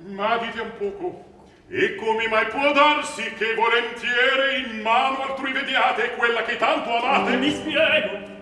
[0.07, 1.24] Ma dite un poco,
[1.68, 7.36] e come mai può darsi che volentieri in mano altrui vediate quella che tanto amate?
[7.36, 8.36] Mi spiego.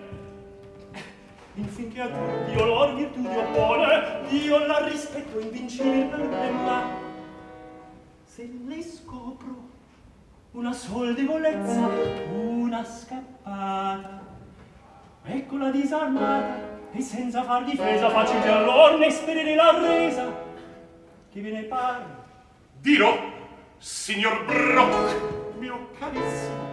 [1.55, 6.89] Infinché a tutti io lor virtudi oppone, io la rispetto invincibile per me, ma
[8.23, 9.56] se le scopro
[10.57, 11.87] una sol debolezza,
[12.31, 14.21] una scappata,
[15.23, 20.35] eccola disarmata, e senza far difesa facile allor ne sperare la resa,
[21.31, 22.05] che ve ne pare.
[22.79, 23.15] Dirò,
[23.77, 26.65] signor Brock, mio carissimo,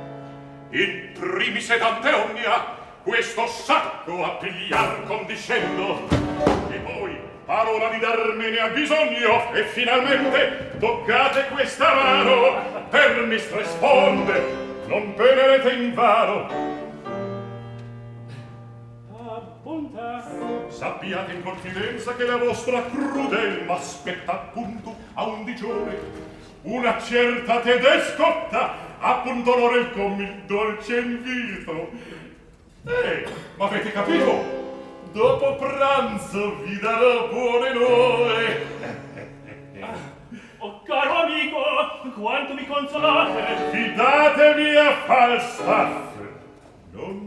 [0.70, 2.10] in primis ed ante
[3.02, 6.08] questo sacco a pigliar condiscendo,
[6.70, 7.13] e poi,
[7.44, 14.42] parola di darmene a bisogno, e finalmente toccate questa mano, per mi stresponde,
[14.86, 16.72] non penerete in vano.
[20.68, 25.96] Sappiate in confidenza che la vostra crudel m'aspetta appunto a undicione.
[26.62, 31.90] Una certa tedescotta, appunto l'ora il com il dolce invito.
[32.86, 33.26] Eh,
[33.56, 34.63] m'avete capito?
[35.14, 38.66] Dopo pranzo vi darò buone nuove.
[40.58, 41.58] Oh, caro amico,
[42.20, 43.70] quanto mi consolate!
[43.70, 46.10] Fidatevi a Falstaff!
[46.90, 47.23] Non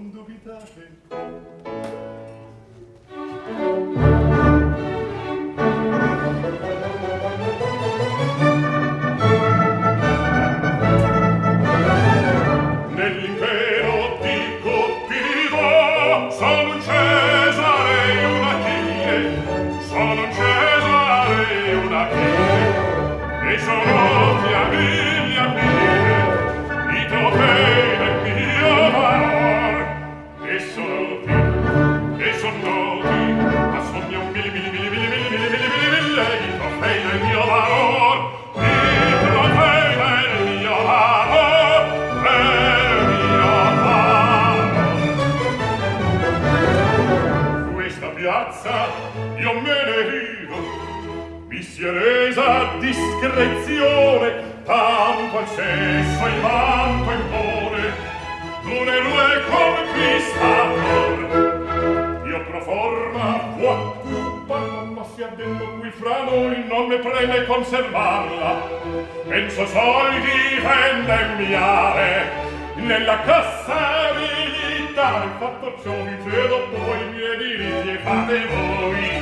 [71.08, 72.30] bestemmiare
[72.76, 75.22] nella cassa vita.
[75.22, 79.22] Hai fatto ciò in cielo poi i miei diritti e fate voi.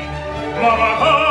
[0.60, 1.25] Ma va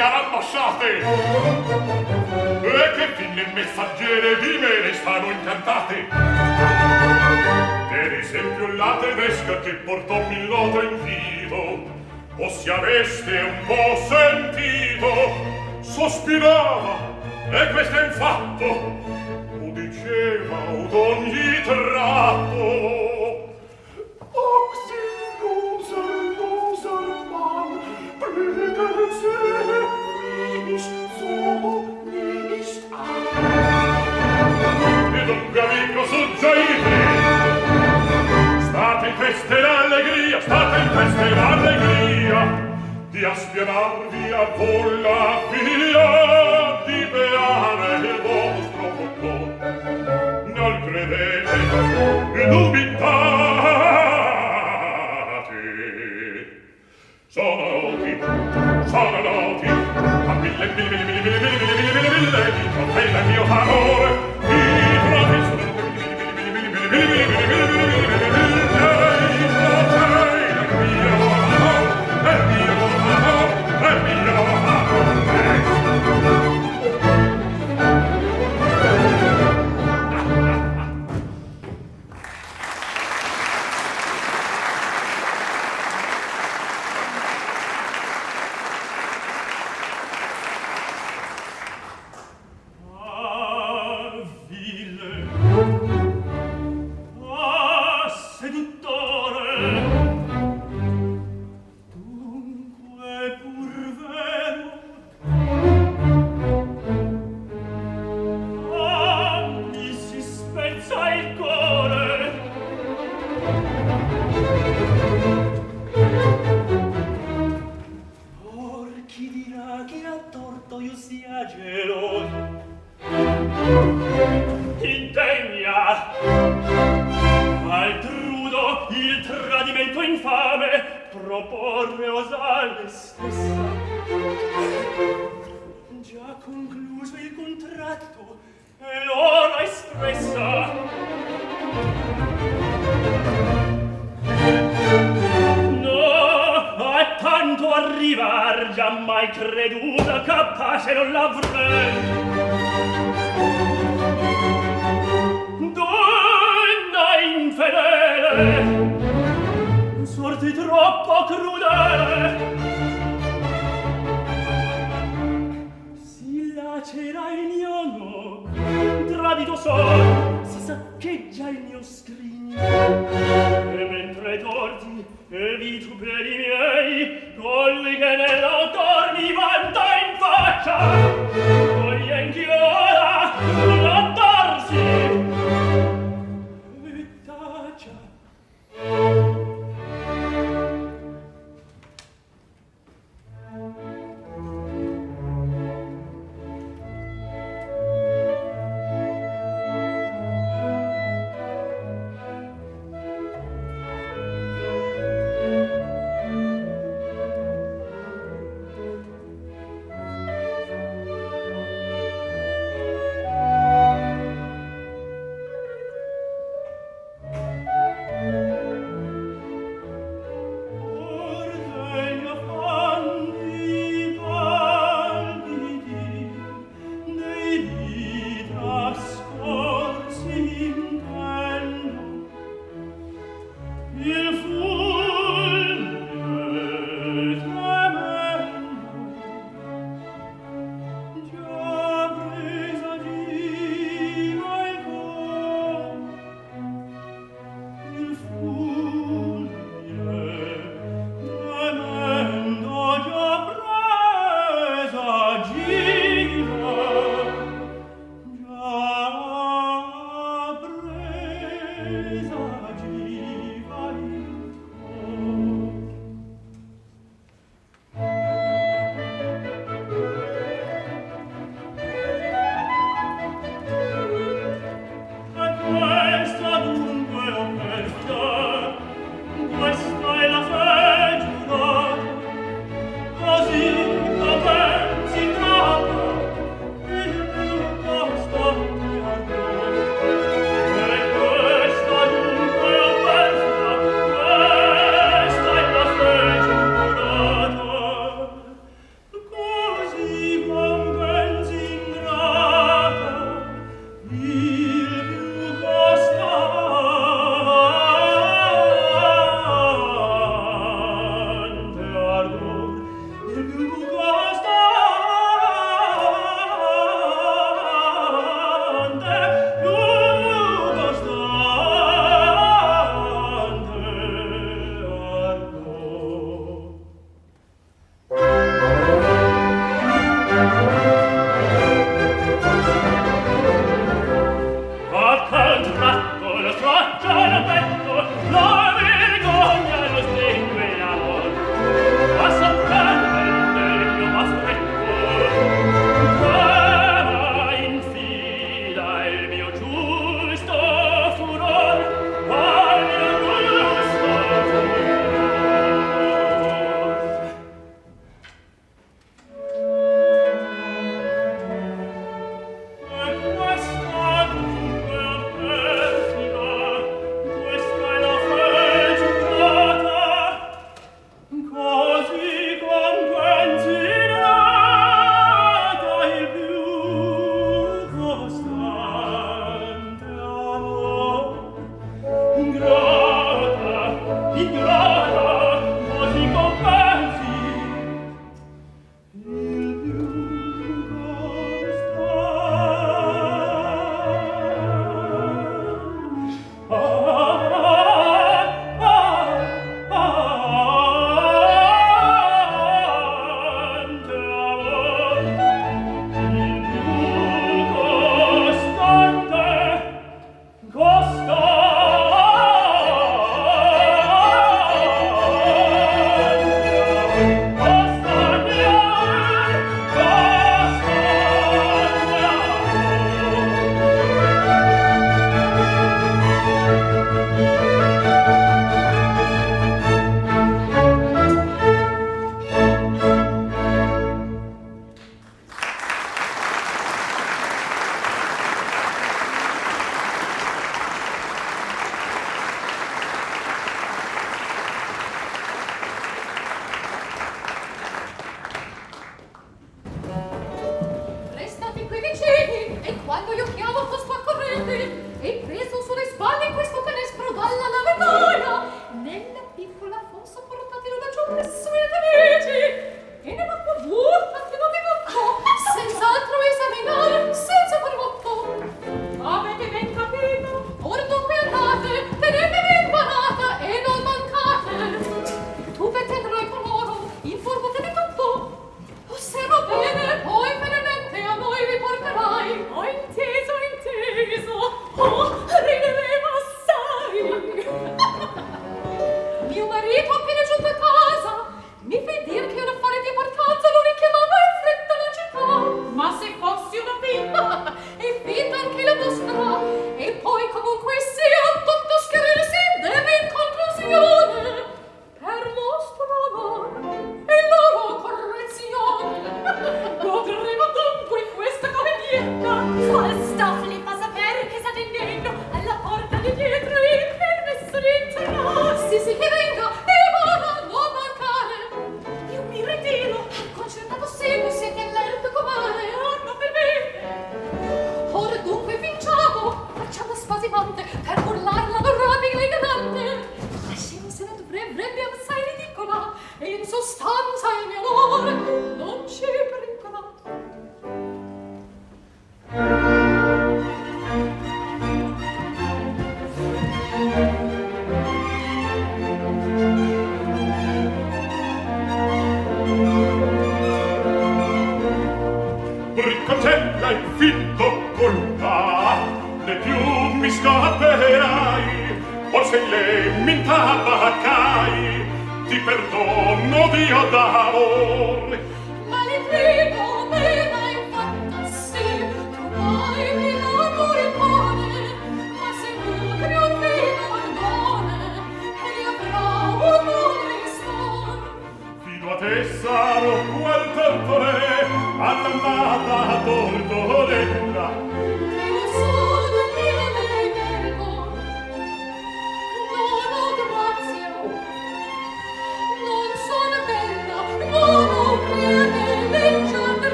[0.00, 0.86] li hanno ambasciate!
[2.62, 6.06] E che fine il messaggere di me ne stanno incantate?
[7.90, 11.88] Per esempio la tedesca che portò Milota in vivo
[12.36, 16.96] o si aveste un po' sentito sospirava
[17.50, 18.64] e questo è un fatto.
[18.64, 21.29] O diceva o ogni
[41.34, 42.68] l'allegria
[43.10, 49.32] di aspirarvi a volla figlia di beare il vostro cotto
[50.54, 51.56] non credete
[52.34, 53.50] e dubitate
[57.28, 58.18] sono noti
[58.88, 63.42] sono noti a mille mille mille mille mille mille mille mille mille il trofeo mio
[63.44, 64.10] amore
[64.40, 64.58] i
[65.06, 65.64] trofei sono
[65.94, 68.09] mille mille mille mille mille mille mille mille mille mille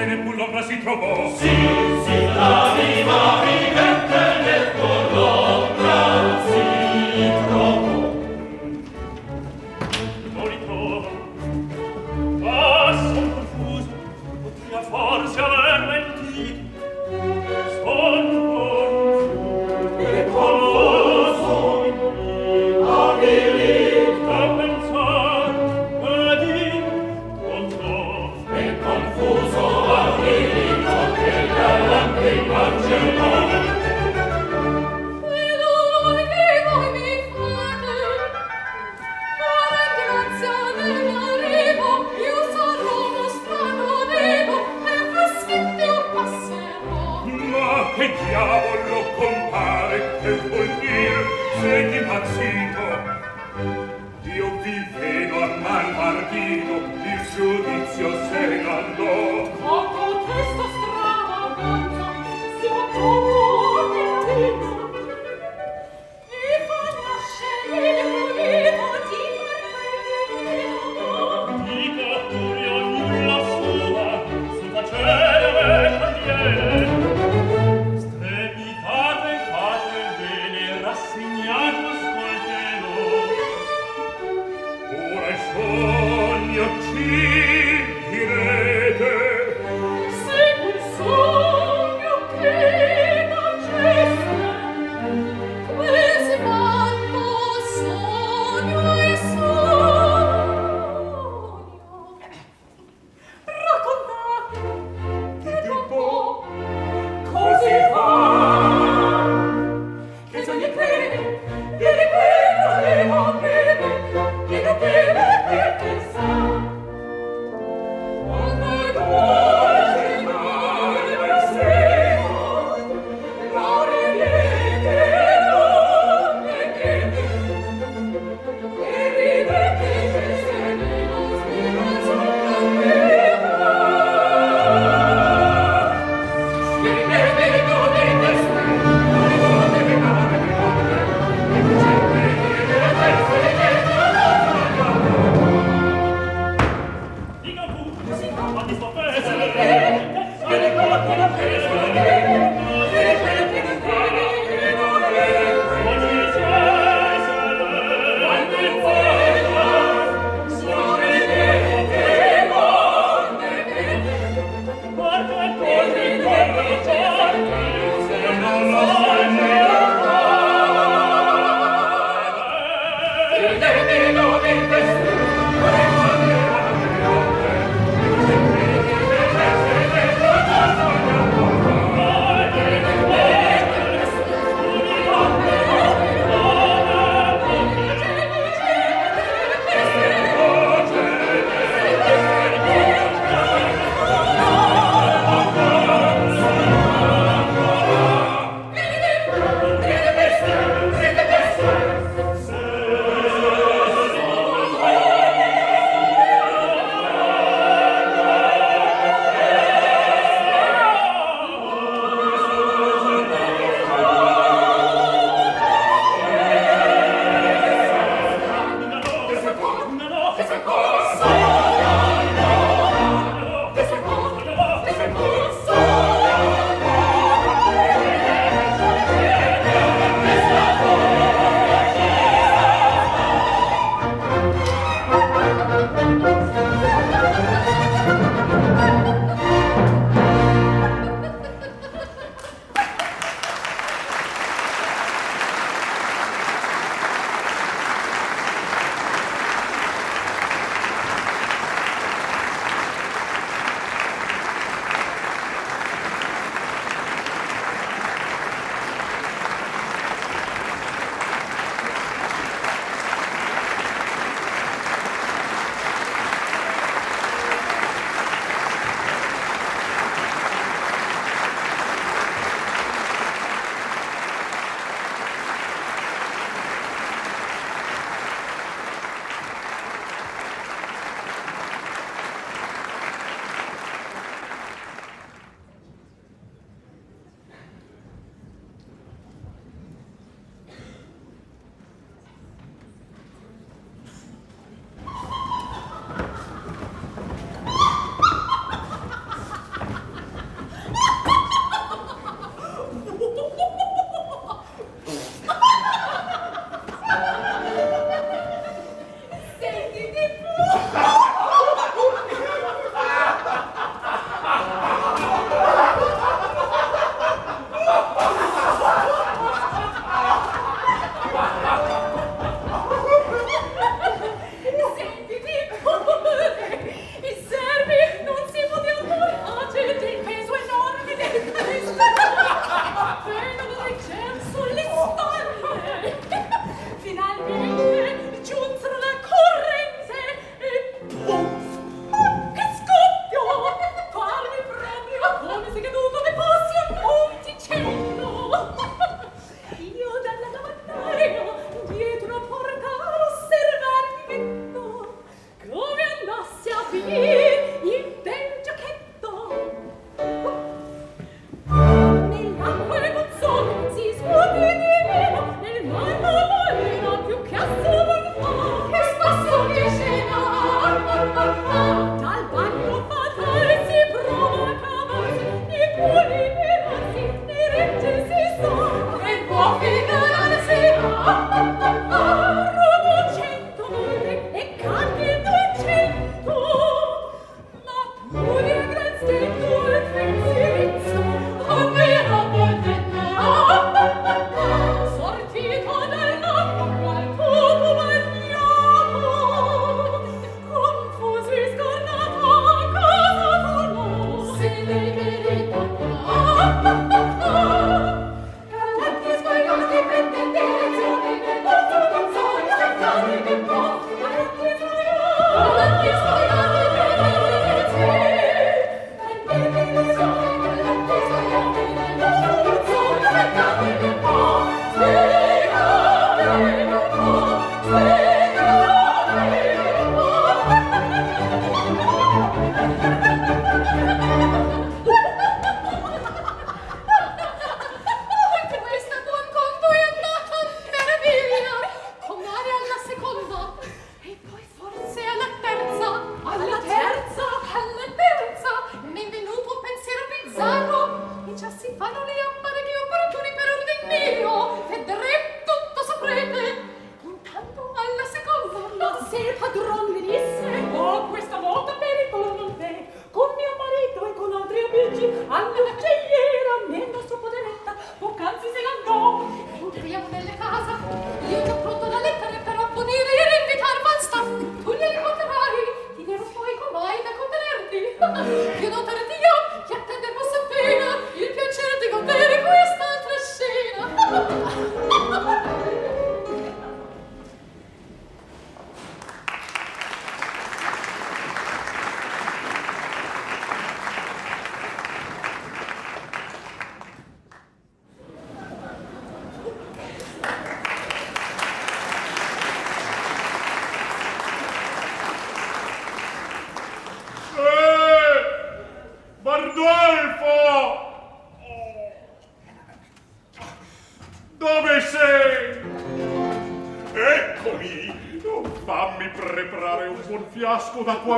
[0.00, 1.28] che nell'ombra si trovò.
[1.36, 3.89] Sì, sì, la viva vive.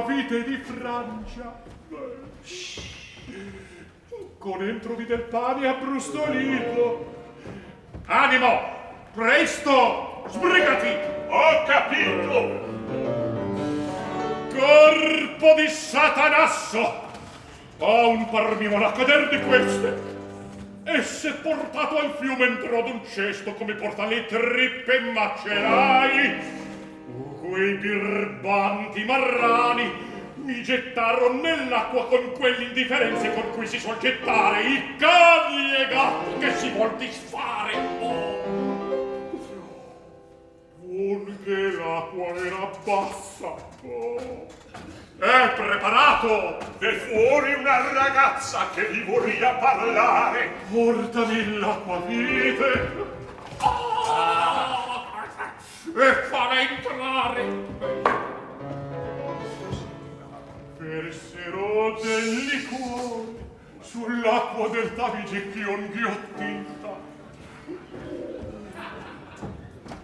[0.07, 1.63] Vite di Francia.
[4.39, 7.15] Con entrovi del pane abbrustolito.
[8.07, 8.61] Animo,
[9.15, 10.89] presto, sbrigati.
[11.29, 12.71] Ho capito.
[14.53, 16.93] Corpo di Satanasso,
[17.79, 20.11] ho un parmivolo a cader di queste.
[20.85, 26.41] E se portato al fiume entrò d'un cesto come porta le trippe macerai,
[27.41, 27.79] quei
[28.43, 35.87] birbanti marrani mi gettarono nell'acqua con quell'indifferenza con cui si suol gettare i cani e
[35.89, 37.73] gatti che si vuol disfare.
[38.01, 38.41] Oh.
[41.45, 43.55] Che l'acqua era bassa.
[43.83, 44.47] Oh.
[45.19, 46.59] È preparato!
[46.79, 50.51] È fuori una ragazza che vi volia parlare.
[50.71, 52.91] Portami l'acqua vite.
[53.59, 54.53] Oh
[55.95, 58.02] e fare entrare.
[61.13, 63.35] Vessero del liquore
[63.83, 66.97] sull'acqua del Tamigi chion ghiottita.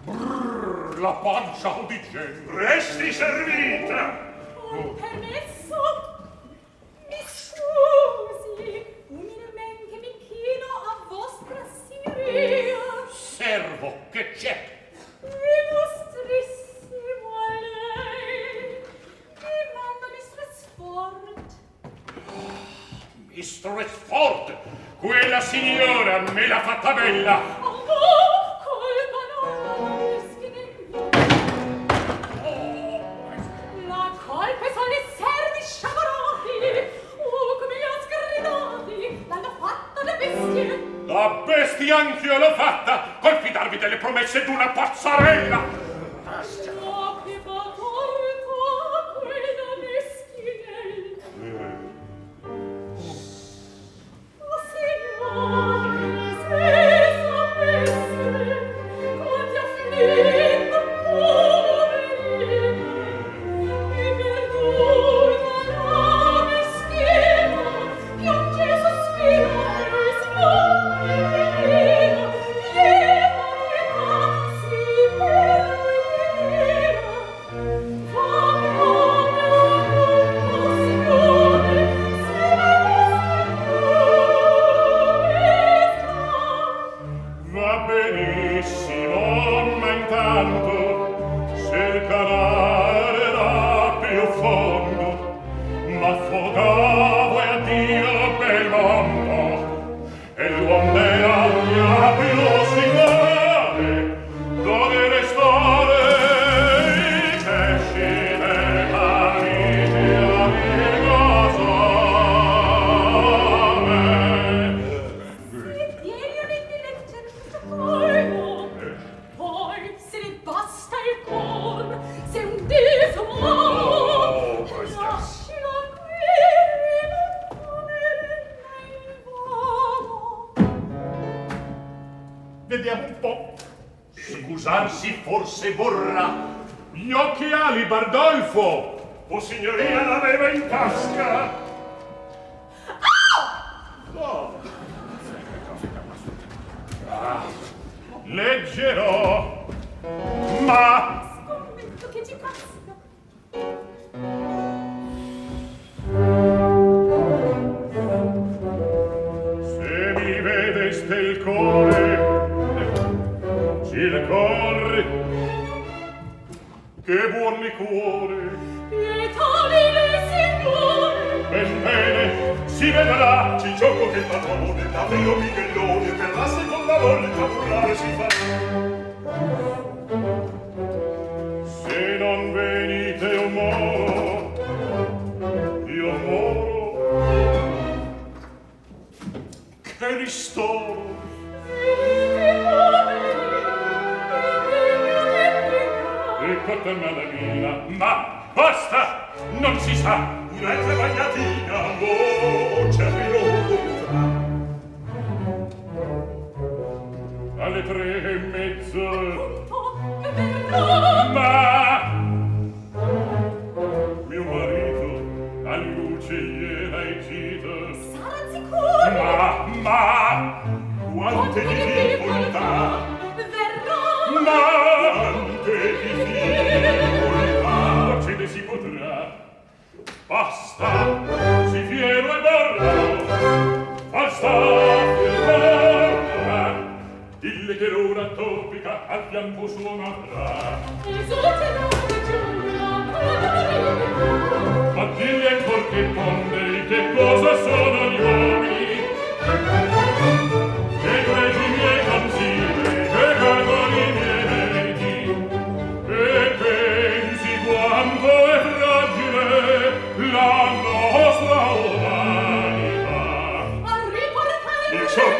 [0.03, 2.43] Brrr, la pancia ho di gente.
[2.51, 4.35] Resti servita!
[4.71, 5.58] Oh, permesso!
[23.39, 24.53] Mistress Ford,
[24.99, 27.39] quella signora me l'ha fatta bella.
[27.61, 30.63] Oh, no, colpa non di me.
[33.87, 36.51] La colpa sono i servi sciaborati.
[37.15, 39.25] Oh, come li ha sgridati.
[39.29, 40.67] L'hanno fatta le bestie.
[41.05, 45.63] Da bestia anch'io l'ho fatta, col fidarmi delle promesse d'una pazzarella.
[46.25, 46.88] No,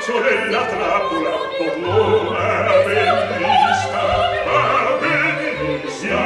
[0.10, 4.02] sorella trappola per non avvenista
[4.90, 6.22] avvenizia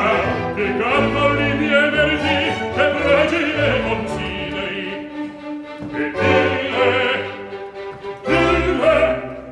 [0.56, 2.38] che canto li miei verdi
[2.82, 4.86] e pregi e consideri
[5.92, 6.92] e dille
[8.26, 8.96] dille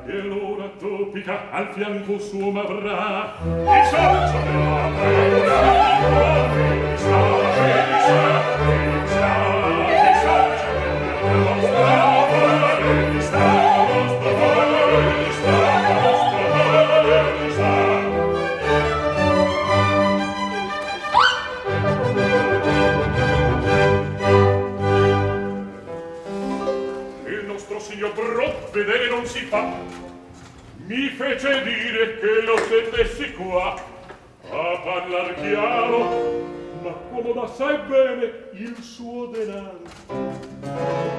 [0.05, 3.35] che l'ora topica al fianco suo m'avrà.
[3.43, 5.59] E sorgio della paura
[6.39, 10.00] avvenizia avvenizia avvenizia
[28.71, 29.69] vedere non si fa.
[30.85, 36.49] Mi fece dire che lo tenessi qua a parlar chiaro
[36.81, 39.81] ma comodasse bene il suo denaro?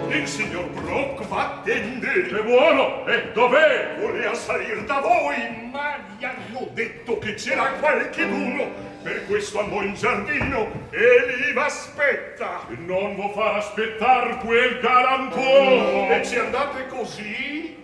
[0.09, 2.27] Il signor Brock va a tendere.
[2.27, 3.97] Che buono e dov'è?
[4.01, 9.95] voleva salir da voi ma gli hanno detto che c'era qualcheduno Per questo andò in
[9.95, 12.69] giardino e lì v'aspetta.
[12.69, 16.09] E non vo far aspettar quel galantuomo.
[16.09, 17.77] E ci andate così?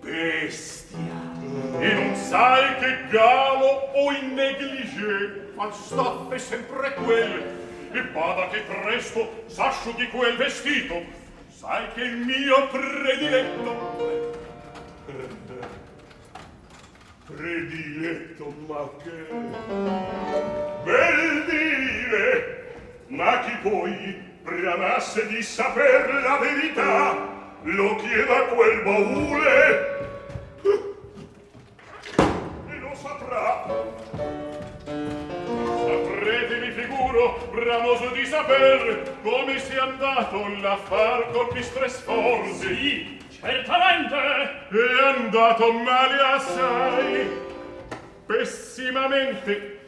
[0.00, 1.34] Bestia!
[1.78, 7.54] E non sai che galo o in negligé fa staffe sempre quelle.
[7.92, 11.02] E bada che presto s'asciughi quel vestito.
[11.48, 14.35] Sai che il mio prediletto
[17.36, 19.26] Prediletto, ma che...
[20.84, 22.64] Bel dire!
[23.08, 29.94] Ma chi poi bramasse di saper la verità lo chieda quel baule
[32.68, 33.66] e lo saprà.
[34.86, 42.54] Saprete, mi figuro, bramoso di saper come sia andato l'affar con mistre sforzi.
[42.54, 43.15] Sì,
[43.46, 44.16] certamente.
[44.68, 47.30] È andato male assai,
[48.26, 49.80] pessimamente,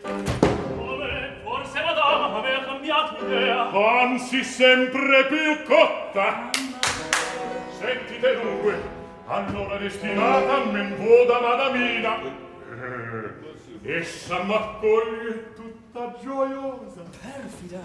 [0.76, 1.36] Come?
[1.42, 3.70] Forse madama aveva cambiato idea.
[3.70, 6.50] anzi sempre più cotta.
[7.78, 8.80] Sentite dunque,
[9.26, 12.16] allora destinata men voda madamina.
[13.82, 17.02] Eh, Essa m'accoglie tutta gioiosa.
[17.22, 17.78] Perfida.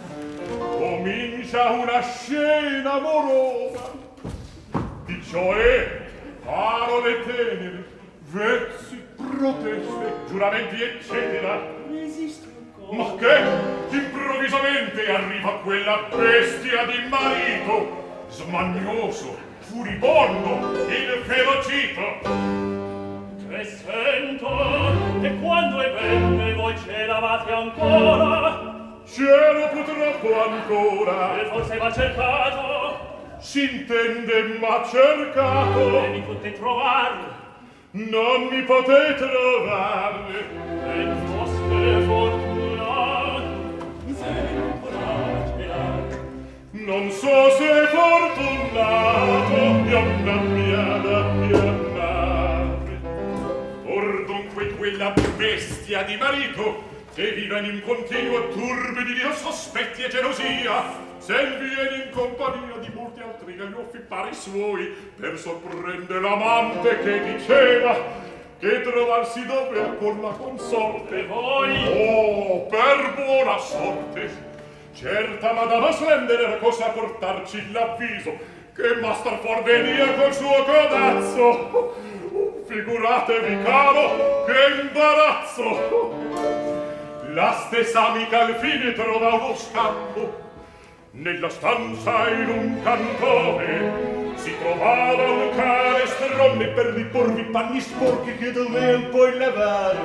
[0.77, 4.11] Comincia una scena amorosa.
[5.05, 6.01] Di cioè,
[6.45, 7.85] parole tenere,
[8.31, 11.59] vezzi, proteste, giuramenti, eccetera.
[12.91, 13.95] Ma che?
[13.95, 22.61] Improvvisamente arriva quella bestia di marito, smagnoso, furibondo, inferocito.
[23.49, 24.47] E sento
[25.21, 32.92] che quando è venne voi c'eravate ancora C'ero purtroppo ancora E forse m'ha cercato
[33.43, 37.27] s'intende m'ha cercato e mi potete trovarlo.
[37.91, 40.39] non mi potete trovare
[40.95, 43.41] e vostre fortuna
[44.15, 45.11] sembra
[46.71, 49.55] non so se fortunato
[49.89, 50.01] io
[50.55, 51.63] mia da mia
[53.85, 60.83] or dunque quella bestia di marito Che vive in continuo turbididio sospetti e gelosia
[61.19, 64.85] Se viene in compagnia di molti altri gaglioffi pari suoi
[65.19, 71.19] Per sorprendere l'amante che diceva che trovarsi doveva con la consorte.
[71.19, 71.85] E voi?
[71.85, 74.29] Oh, per buona sorte.
[74.93, 78.31] Certa madama Slender cosa portarci l'avviso
[78.73, 81.95] che Master For venia col suo codazzo.
[82.65, 86.52] Figuratevi caro che imbarazzo
[87.33, 90.41] la stessa amica al fine trovavo scampo.
[91.11, 99.09] Nella stanza in un cantone si trovava un canestrone per riporvi panni sporchi che dovevo
[99.09, 99.97] poi lavare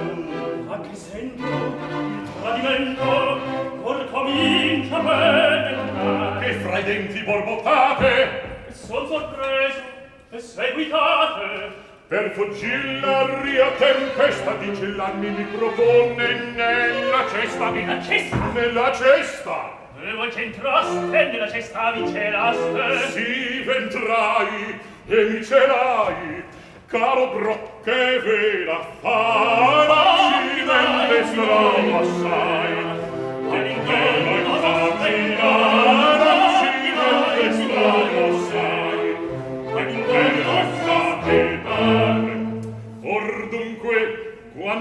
[0.69, 1.43] a che sento?
[1.43, 3.41] Il tradimento
[3.83, 6.47] or comincia a penetrare.
[6.47, 9.83] E fra i denti borbottate e son sorpreso
[10.31, 11.88] e seguitate.
[12.09, 18.37] Per fuggir l'aria tempesta di l'anni mi propone nella cesta nella cesta!
[18.55, 19.77] nella cesta.
[20.01, 26.43] E voi c'entraste nella cesta vi celaste si ventrai e mi celai
[26.87, 33.51] Caro bro che vera faraci oh, nelle strano assai.
[33.51, 35.98] Che l'inverno non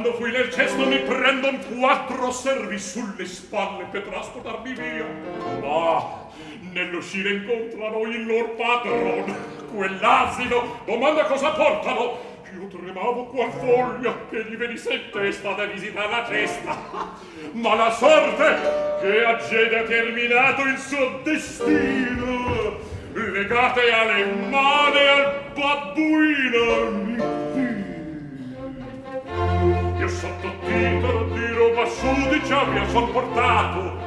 [0.07, 5.05] quando fui nel cesto mi prendon quattro servi sulle spalle per trasportarmi via.
[5.61, 6.29] Ma
[6.71, 9.35] nell'uscire incontrano il lor padron,
[9.73, 12.35] quell'asino, domanda cosa portano.
[12.57, 16.77] Io tremavo qual foglia che gli venisse in testa da visitare la cesta.
[17.51, 22.77] Ma la sorte che ha già determinato il suo destino,
[23.13, 27.46] legate alle mani al babbuino mio
[30.17, 34.05] sotto titolo di roba sudicia mi ha sopportato.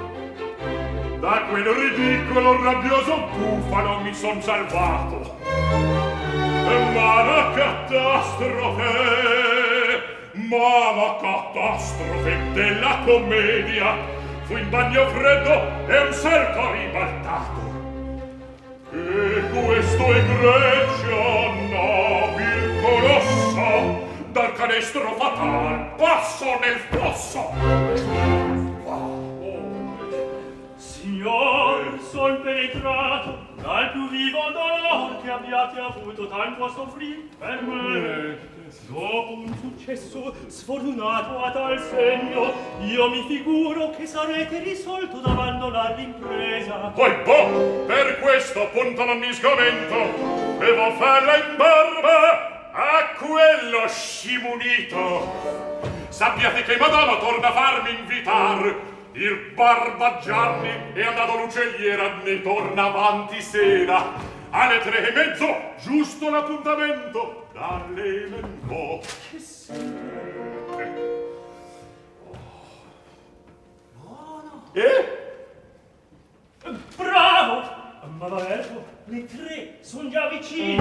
[1.20, 5.38] Da quel ridicolo rabbioso bufalo mi son salvato.
[6.94, 8.82] Ma la catastrofe,
[10.32, 13.94] ma la catastrofe della commedia
[14.42, 17.68] fu in bagno freddo e un salto ribaltato.
[18.92, 22.34] E questo è Grecia, no,
[22.82, 23.99] colosso,
[24.30, 27.50] dal canestro fatal passo nel fosso
[30.76, 38.38] Signor, son penetrato dal più vivo dolor che abbiate avuto tanto a soffrir per me.
[38.86, 42.52] Dopo un successo sfortunato a tal segno,
[42.84, 46.92] io mi figuro che sarete risolto ad abbandonare l'impresa.
[46.94, 49.96] Poi boh, per questo punto non mi sgomento,
[50.58, 55.78] devo farla in barba a quello scimunito.
[56.08, 58.88] Sappiate che madama torna a farmi invitar.
[59.12, 64.12] Il barba Gianni è andato l'uccelliera ne torna avanti sera.
[64.50, 65.46] Alle tre e mezzo
[65.80, 67.48] giusto l'appuntamento.
[67.52, 70.08] Dall'elenco Che sera?
[74.72, 75.18] e
[76.96, 77.78] Bravo!
[78.18, 80.80] Ma Valerco, le tre son già vicine.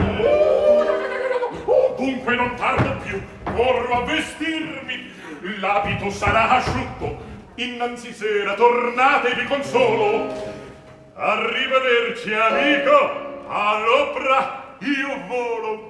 [1.66, 3.20] Oh, dunque non tardo più.
[3.44, 5.12] Corro a vestirmi.
[5.60, 7.28] L'abito sarà asciutto.
[7.56, 10.32] Innanzi sera tornate vi consolo
[11.16, 13.48] arrivederci amico.
[13.48, 15.90] All'opera io volo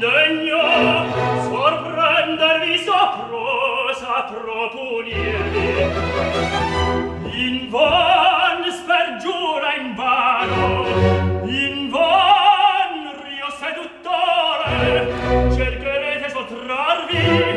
[0.00, 0.62] indegno
[1.42, 5.68] sorprendervi sopra sapro punirvi
[7.44, 10.86] in van spergiura in vano
[11.44, 17.49] in van rio seduttore cercherete sottrarvi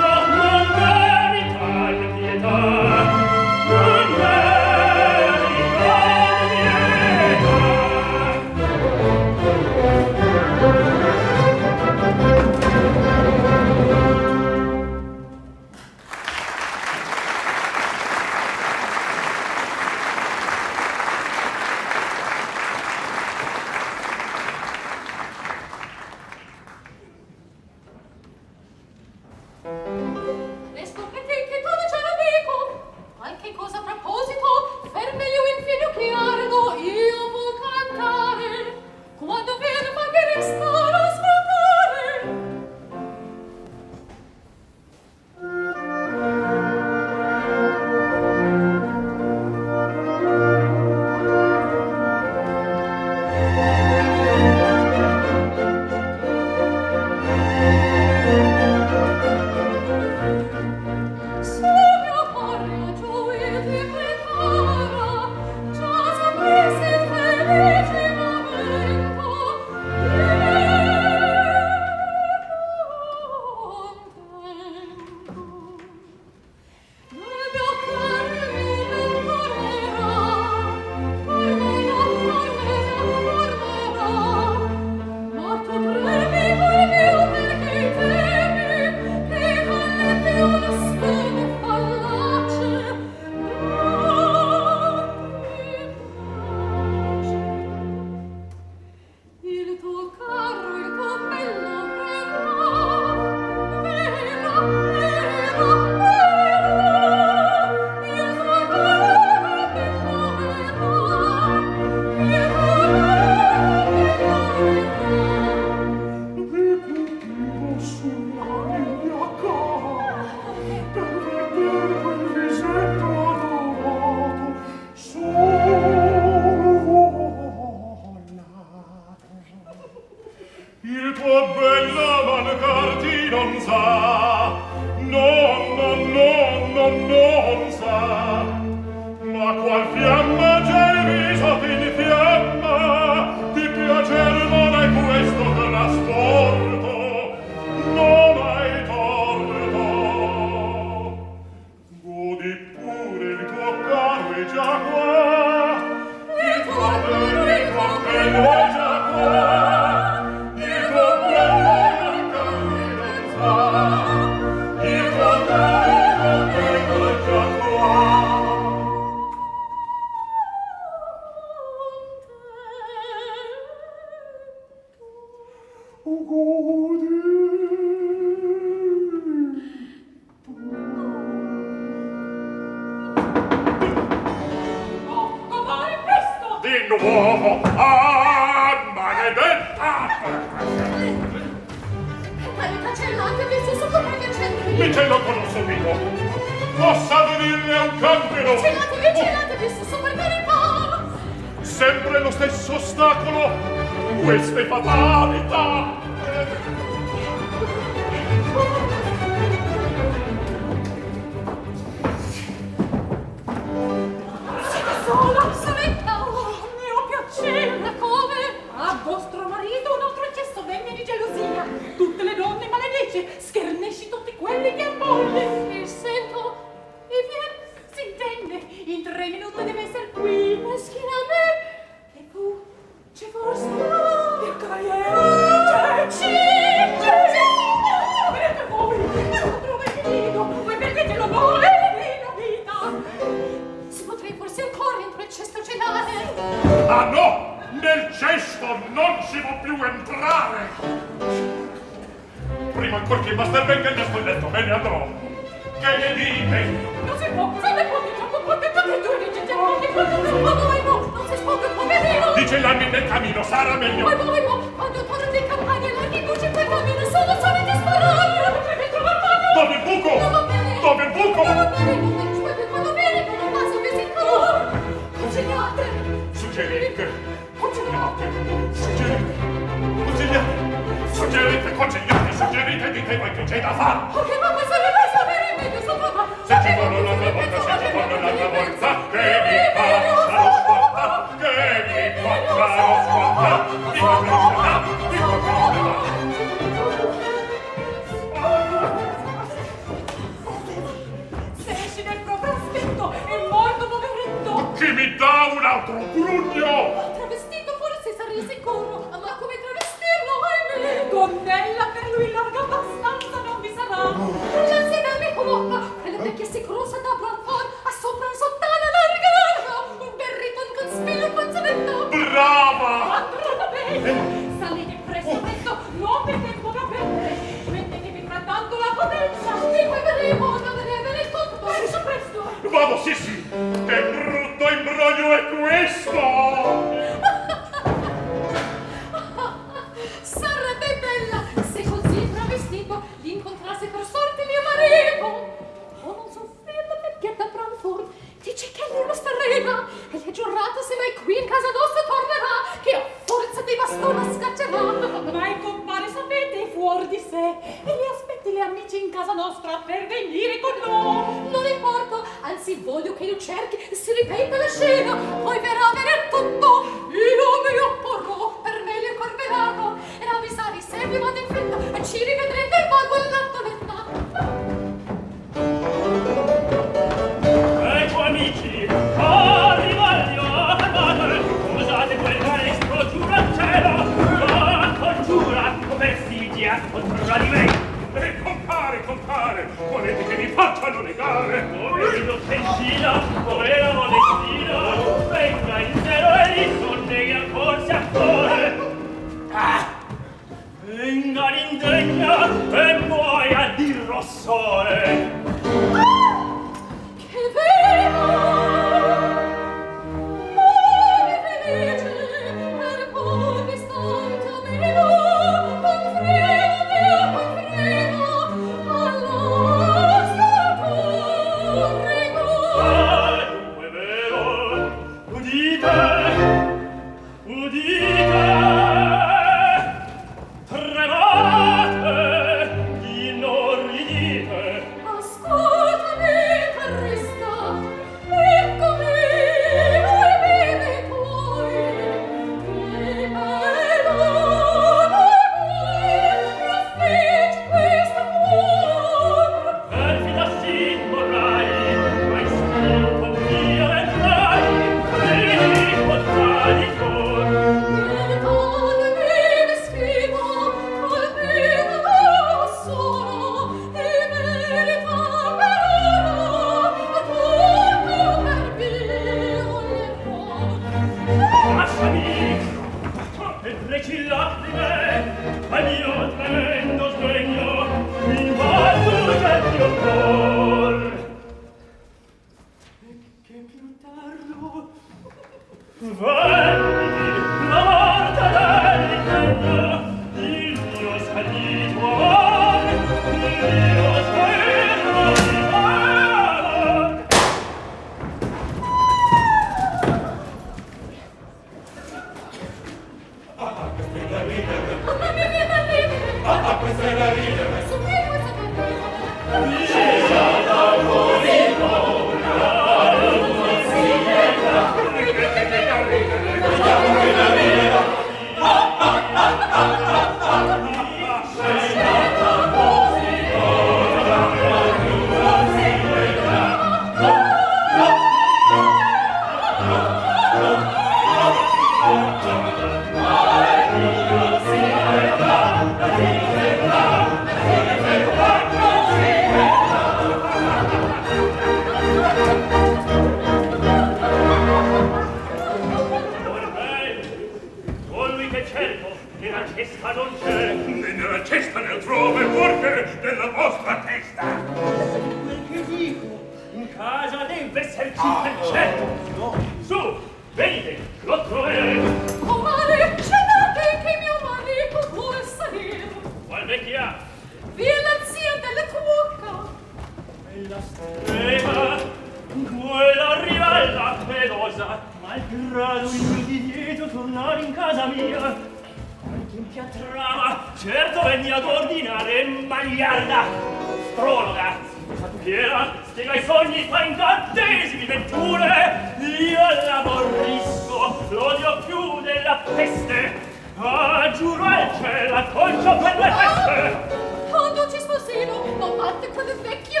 [595.41, 597.49] raccolcio per le feste!
[597.49, 600.00] Quando ci sposino, ho fatto quel vecchio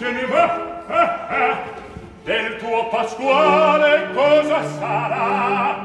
[0.00, 0.44] Se ne va,
[0.88, 1.58] ah, ah,
[2.24, 5.78] del tuo Pasquale cosa sarà?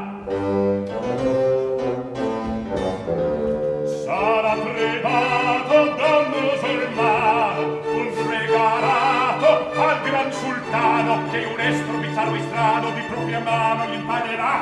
[4.05, 9.49] Sarà pregato da un musulmano, un fregarato
[9.81, 14.61] al gran sultano che un estro bizzarro e strano di propria mano gli imparerà.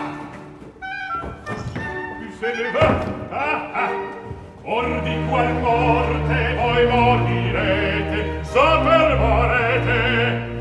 [2.39, 4.12] Se ne va, ah, ah,
[4.65, 10.51] or di qual morte voi morirete, saper vorrete.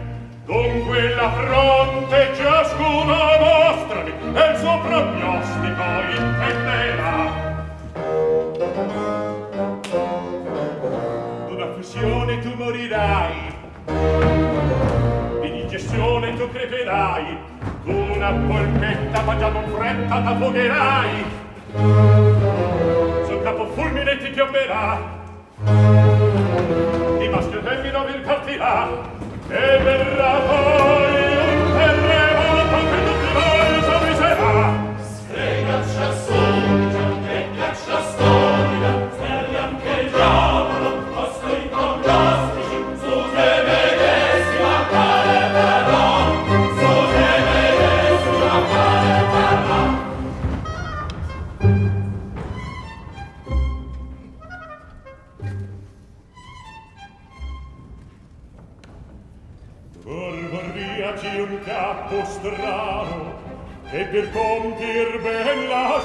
[0.44, 5.84] Con quella fronte ciascuno mostrami e il suo prognostico
[6.18, 7.20] intenderà.
[11.46, 13.54] D'una fusione tu morirai,
[15.42, 17.38] di digestione tu creperai,
[17.84, 21.50] d'una polpetta mangiando in fretta t'affogherai.
[21.74, 24.98] Sul capo fulmine ti piomberà.
[27.18, 28.88] Di maschio temido vi partirà
[29.48, 31.01] E verrà poi.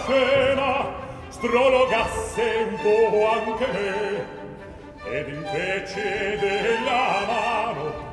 [0.07, 0.87] scena
[1.27, 4.25] strologasse un po' anche me
[5.03, 8.05] ed invece della mano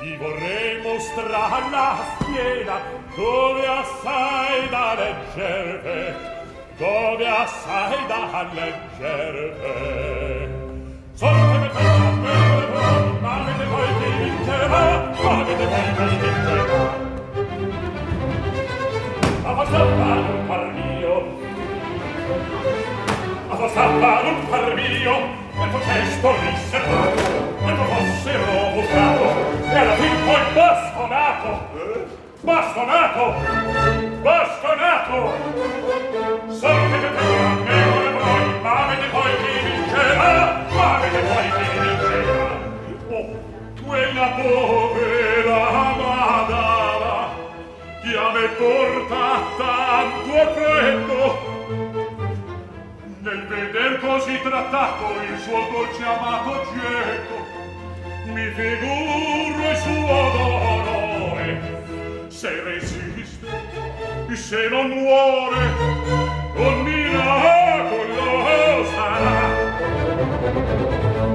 [0.00, 2.80] gli vorrei mostrar la schiena
[3.14, 6.14] dove assai da leggerve
[6.78, 9.74] dove assai da leggerve
[11.12, 11.82] sorte me per
[12.24, 12.38] me
[12.72, 17.04] lo ma avete poi chi vincerà ma avete poi chi vincerà
[19.42, 20.85] ma facciamo fare un parlino
[23.48, 25.16] a vostra parola par mio
[25.56, 27.22] e potesto riservato,
[27.60, 29.26] e non fosse robustato
[29.70, 31.50] e alla fin poi bastonato
[32.42, 33.24] bastonato
[34.22, 35.16] bastonato.
[36.48, 41.66] Sapete che non me vuole voi ma avete poi chi vincerà ma avete poi chi
[41.78, 42.48] vincerà.
[43.10, 43.46] Oh
[43.86, 46.65] quella povera amata
[48.36, 50.44] me portata a tuo
[53.20, 57.38] nel veder così trattato il suo dolce amato Geco
[58.34, 61.48] mi figuro il suo dolore
[62.28, 63.46] se resiste
[64.34, 65.62] se non muore
[66.56, 68.24] un miracolo
[68.92, 69.38] sarà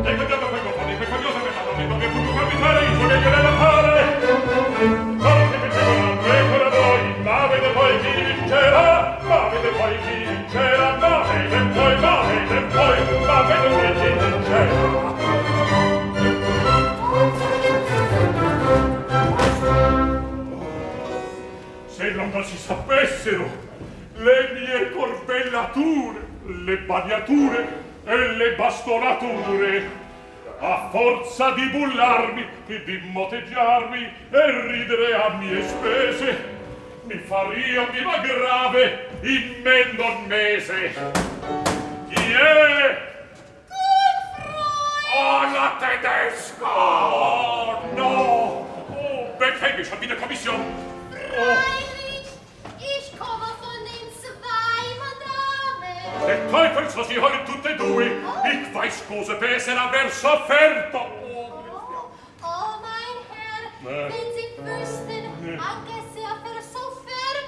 [0.03, 3.17] e che Dio prego fa di peccadiosa che la donna dove fu capitare io che
[3.17, 5.10] gliela fare
[7.91, 10.91] poi chi poi chi vincerà.
[21.87, 23.45] Se non si sapessero
[24.15, 26.19] le mie corbellature,
[26.65, 27.67] le bagnature
[28.05, 29.99] e le bastonature,
[30.59, 36.60] a forza di bullarmi, di moteggiarmi e ridere a mie spese,
[37.03, 40.93] mi faria viva grave in me non mese.
[42.09, 43.09] Chi è?
[45.13, 46.65] Oh, la tedesca!
[46.65, 48.65] Oh, no!
[48.89, 50.55] Oh, perché ich habe wieder Kommission?
[51.11, 52.27] Freilich,
[52.79, 56.27] ich komme von den zwei Madame.
[56.27, 58.11] Der Teufel so sie heute tutte due!
[58.51, 60.97] Ich weiß cose per essere aver sofferto!
[60.99, 61.51] Oh,
[62.43, 64.09] Oh, oh, mein Herr, Eh.
[64.09, 66.00] wenn Sie wüssten, anche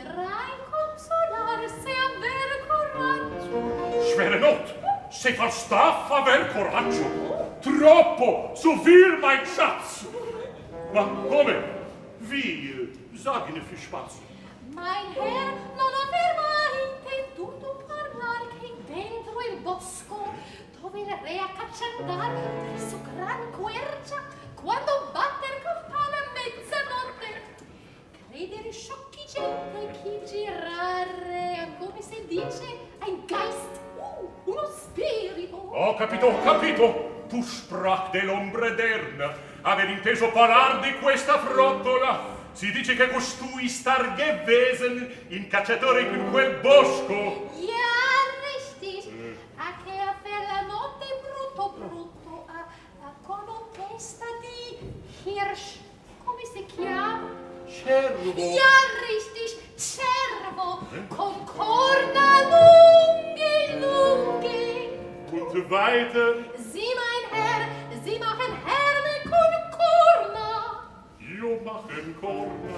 [0.00, 4.02] alle drei consolarsi aver coraggio.
[4.12, 4.74] schwere Not!
[5.10, 7.58] Se far staff aver coraggio!
[7.60, 8.52] Troppo!
[8.54, 10.06] Zu viel, mein Schatz!
[10.92, 11.62] Ma come?
[12.18, 12.88] Wie?
[13.14, 14.20] Sagine viel Spaß!
[14.74, 20.32] Mein Herr non aver mai intenduto parlar che dentro il bosco
[20.80, 22.32] dove il re a caccia andar
[22.72, 24.22] presso gran quercia
[24.54, 27.49] quando batter campana mezzanotte
[28.40, 32.64] credere sciocchi gente chi girare come si dice
[33.00, 37.24] ein Geist uh, uno spirito Ho capito, ho capito!
[37.28, 42.38] Tu sprach dell'ombre d'erna, aver inteso parar di questa frottola.
[42.52, 47.52] Si dice che costui star gewesen in cacciatore in quel bosco.
[47.60, 47.76] Ja,
[48.56, 49.12] richtig.
[49.58, 52.46] A che a per la notte brutto brutto
[53.22, 53.44] con
[53.76, 55.78] testa di Hirsch.
[56.24, 57.49] Come si chiama?
[57.70, 58.32] cervo.
[58.36, 61.06] Iarristis cervo eh?
[61.08, 64.60] con corna lunghe, lunghe.
[65.32, 66.34] Und weiter.
[66.72, 67.62] Sie, mein Herr,
[68.04, 70.50] Sie machen Herne con corna.
[71.20, 72.76] Io machen corna.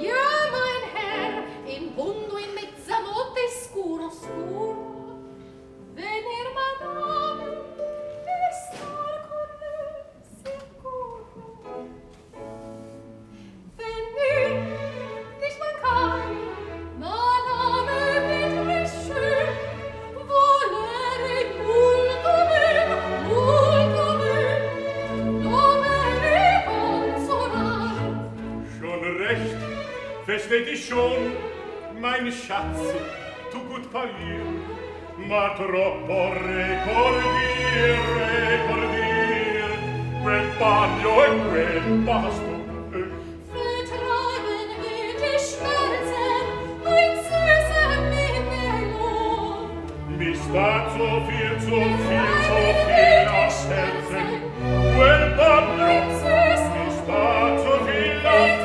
[0.00, 1.32] Ja, mein Herr,
[1.66, 4.92] in bundo in mezzanotte scuro, scuro.
[5.94, 7.46] Venir madame,
[8.50, 9.74] estar con me
[10.42, 11.88] sicuro.
[30.54, 31.32] hätt ich schon,
[32.00, 32.78] mein Schatz,
[33.50, 34.44] tu gut parir,
[35.28, 37.98] ma troppo recordir,
[38.46, 39.68] recordir,
[40.22, 42.54] quel bagno e quel pasto,
[43.54, 46.46] Vertragen will die Schmerzen,
[46.94, 49.62] ein süßer Nebelon.
[50.18, 54.28] Mich da so viel, so viel, so viel aus Herzen,
[54.94, 55.94] quel bagno,
[56.74, 57.22] mich da
[57.58, 58.63] so viel, aus Herzen.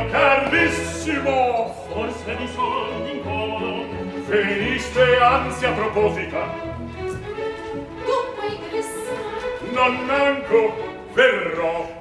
[0.00, 3.84] mio carissimo forse di sol d'incomodo
[4.26, 6.54] veniste ansia proposita.
[8.04, 10.74] Dunque ingressi non manco
[11.12, 11.99] verrò.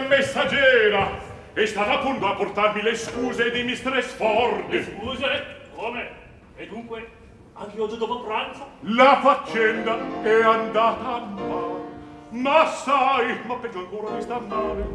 [0.00, 1.28] Messaggera.
[1.52, 4.68] È stata appunto a portarmi le scuse di Mistress Ford.
[4.70, 5.46] Le scuse?
[5.74, 6.10] Come?
[6.56, 7.08] E dunque,
[7.54, 8.66] anche oggi dopo pranzo?
[8.80, 11.88] La faccenda è andata male.
[12.30, 14.86] Ma sai, ma peggio ancora mi sta male.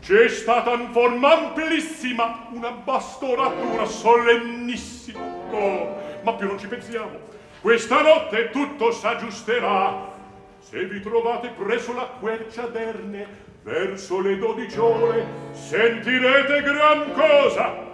[0.00, 5.20] C'è stata in forma amplissima una bastonatura solennissima.
[5.52, 7.30] Oh, ma più non ci pensiamo.
[7.60, 10.10] Questa notte tutto s'aggiusterà.
[10.58, 17.90] Se vi trovate presso la quercia d'Erne, verso le dodici ore, sentirete gran cosa.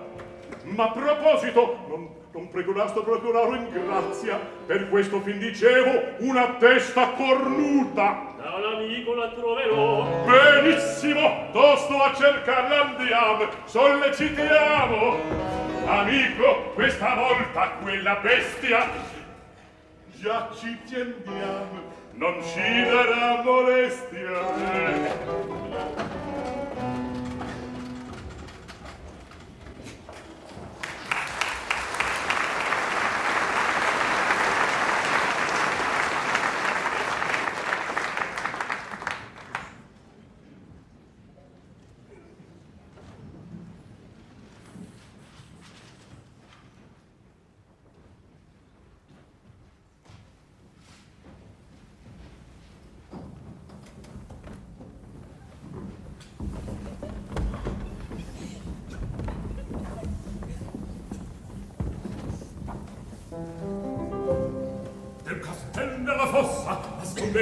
[0.65, 6.57] Ma a proposito, non, non prego l'astro procuraro in grazia, per questo fin dicevo una
[6.59, 8.35] testa cornuta.
[8.37, 10.25] Da un amico la troverò.
[10.25, 15.57] Benissimo, tosto a cercarla andiamo, sollecitiamo.
[15.87, 19.17] Amico, questa volta quella bestia
[20.21, 24.58] già ci tendiamo, non ci darà molestia.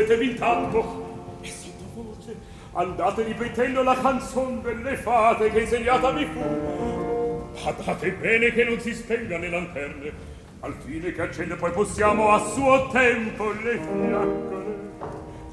[0.07, 1.05] Nascondetevi intanto.
[1.41, 2.37] E sottovoce,
[2.73, 7.45] andate ripetendo la canzone delle fate che insegnata mi fu.
[7.65, 10.13] Badate bene che non si spenga le lanterne,
[10.61, 14.65] al fine che accende poi possiamo a suo tempo le fiaccole.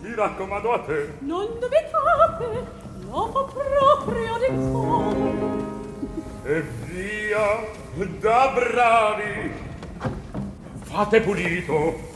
[0.01, 1.13] Mi raccomando a te.
[1.19, 5.61] Non dubitate, fa proprio di cuore.
[6.45, 6.61] E
[6.91, 7.65] via,
[8.19, 9.51] da bravi!
[10.81, 12.12] Fate pulito!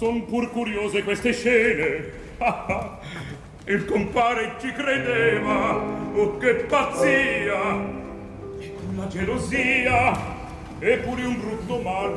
[0.00, 2.10] Son pur curiose queste scene!
[3.68, 5.74] Il compare ci credeva!
[6.14, 7.84] Oh, che pazzia!
[8.58, 10.16] E con la gelosia!
[10.78, 12.14] E pure un brutto mal!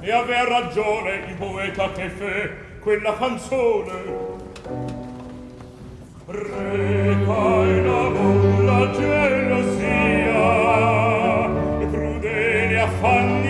[0.00, 2.50] E avea ragione il poeta che fe
[2.80, 3.92] quella canzone!
[6.26, 10.40] Reca in amor la gelosia
[11.78, 13.41] e crudeli affanni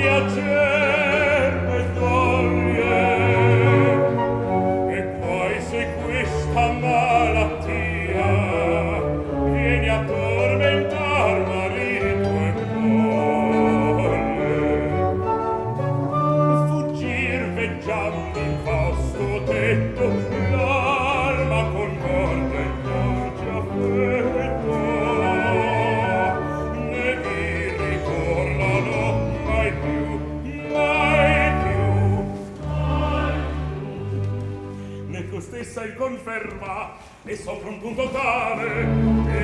[37.33, 38.87] e sopra un punto tale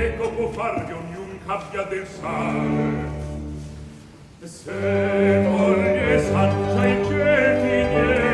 [0.05, 3.17] ecco può far che ognun cabbia del sale.
[4.43, 8.28] Se voglio saggia i geti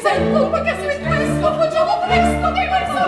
[0.00, 3.02] sento, ma che se questo facciamo presto di questa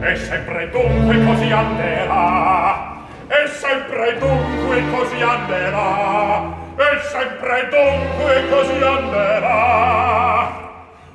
[0.00, 2.96] E sempre dunque così anderà,
[3.28, 10.62] e sempre dunque così anderà, e sempre dunque così anderà.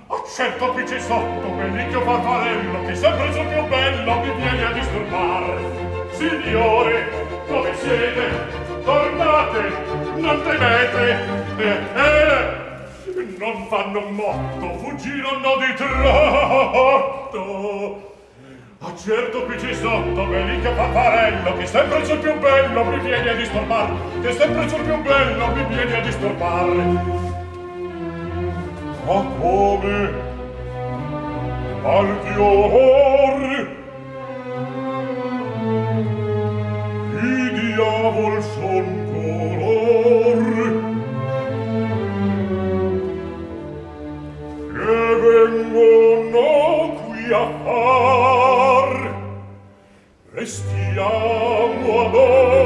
[0.08, 4.72] Oh, certo qui c'è sotto bellicchio farfarello che sempre sul più bello mi viene a
[4.72, 5.60] disturbar.
[6.12, 7.10] Signore,
[7.48, 8.58] dove siete?
[8.84, 9.72] Tornate,
[10.16, 11.39] non temete.
[11.60, 12.68] eh, eh,
[13.38, 17.38] non fanno motto, fuggirono di trotto.
[18.82, 23.34] Ah, certo qui ci sotto, Belica Paparello, che sempre c'è più bello, mi viene a
[23.34, 26.68] disturbar, che sempre c'è più bello, mi viene a disturbar.
[29.06, 30.28] Ma come?
[31.84, 33.78] Al fior!
[37.22, 38.99] I diavol son
[47.32, 49.14] a far
[50.34, 52.16] restiamo ad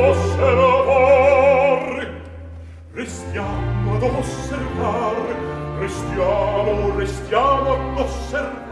[0.09, 1.01] osservar.
[2.93, 5.15] Restiamo ad osservar.
[5.79, 8.71] Restiamo restiamo ad osservar.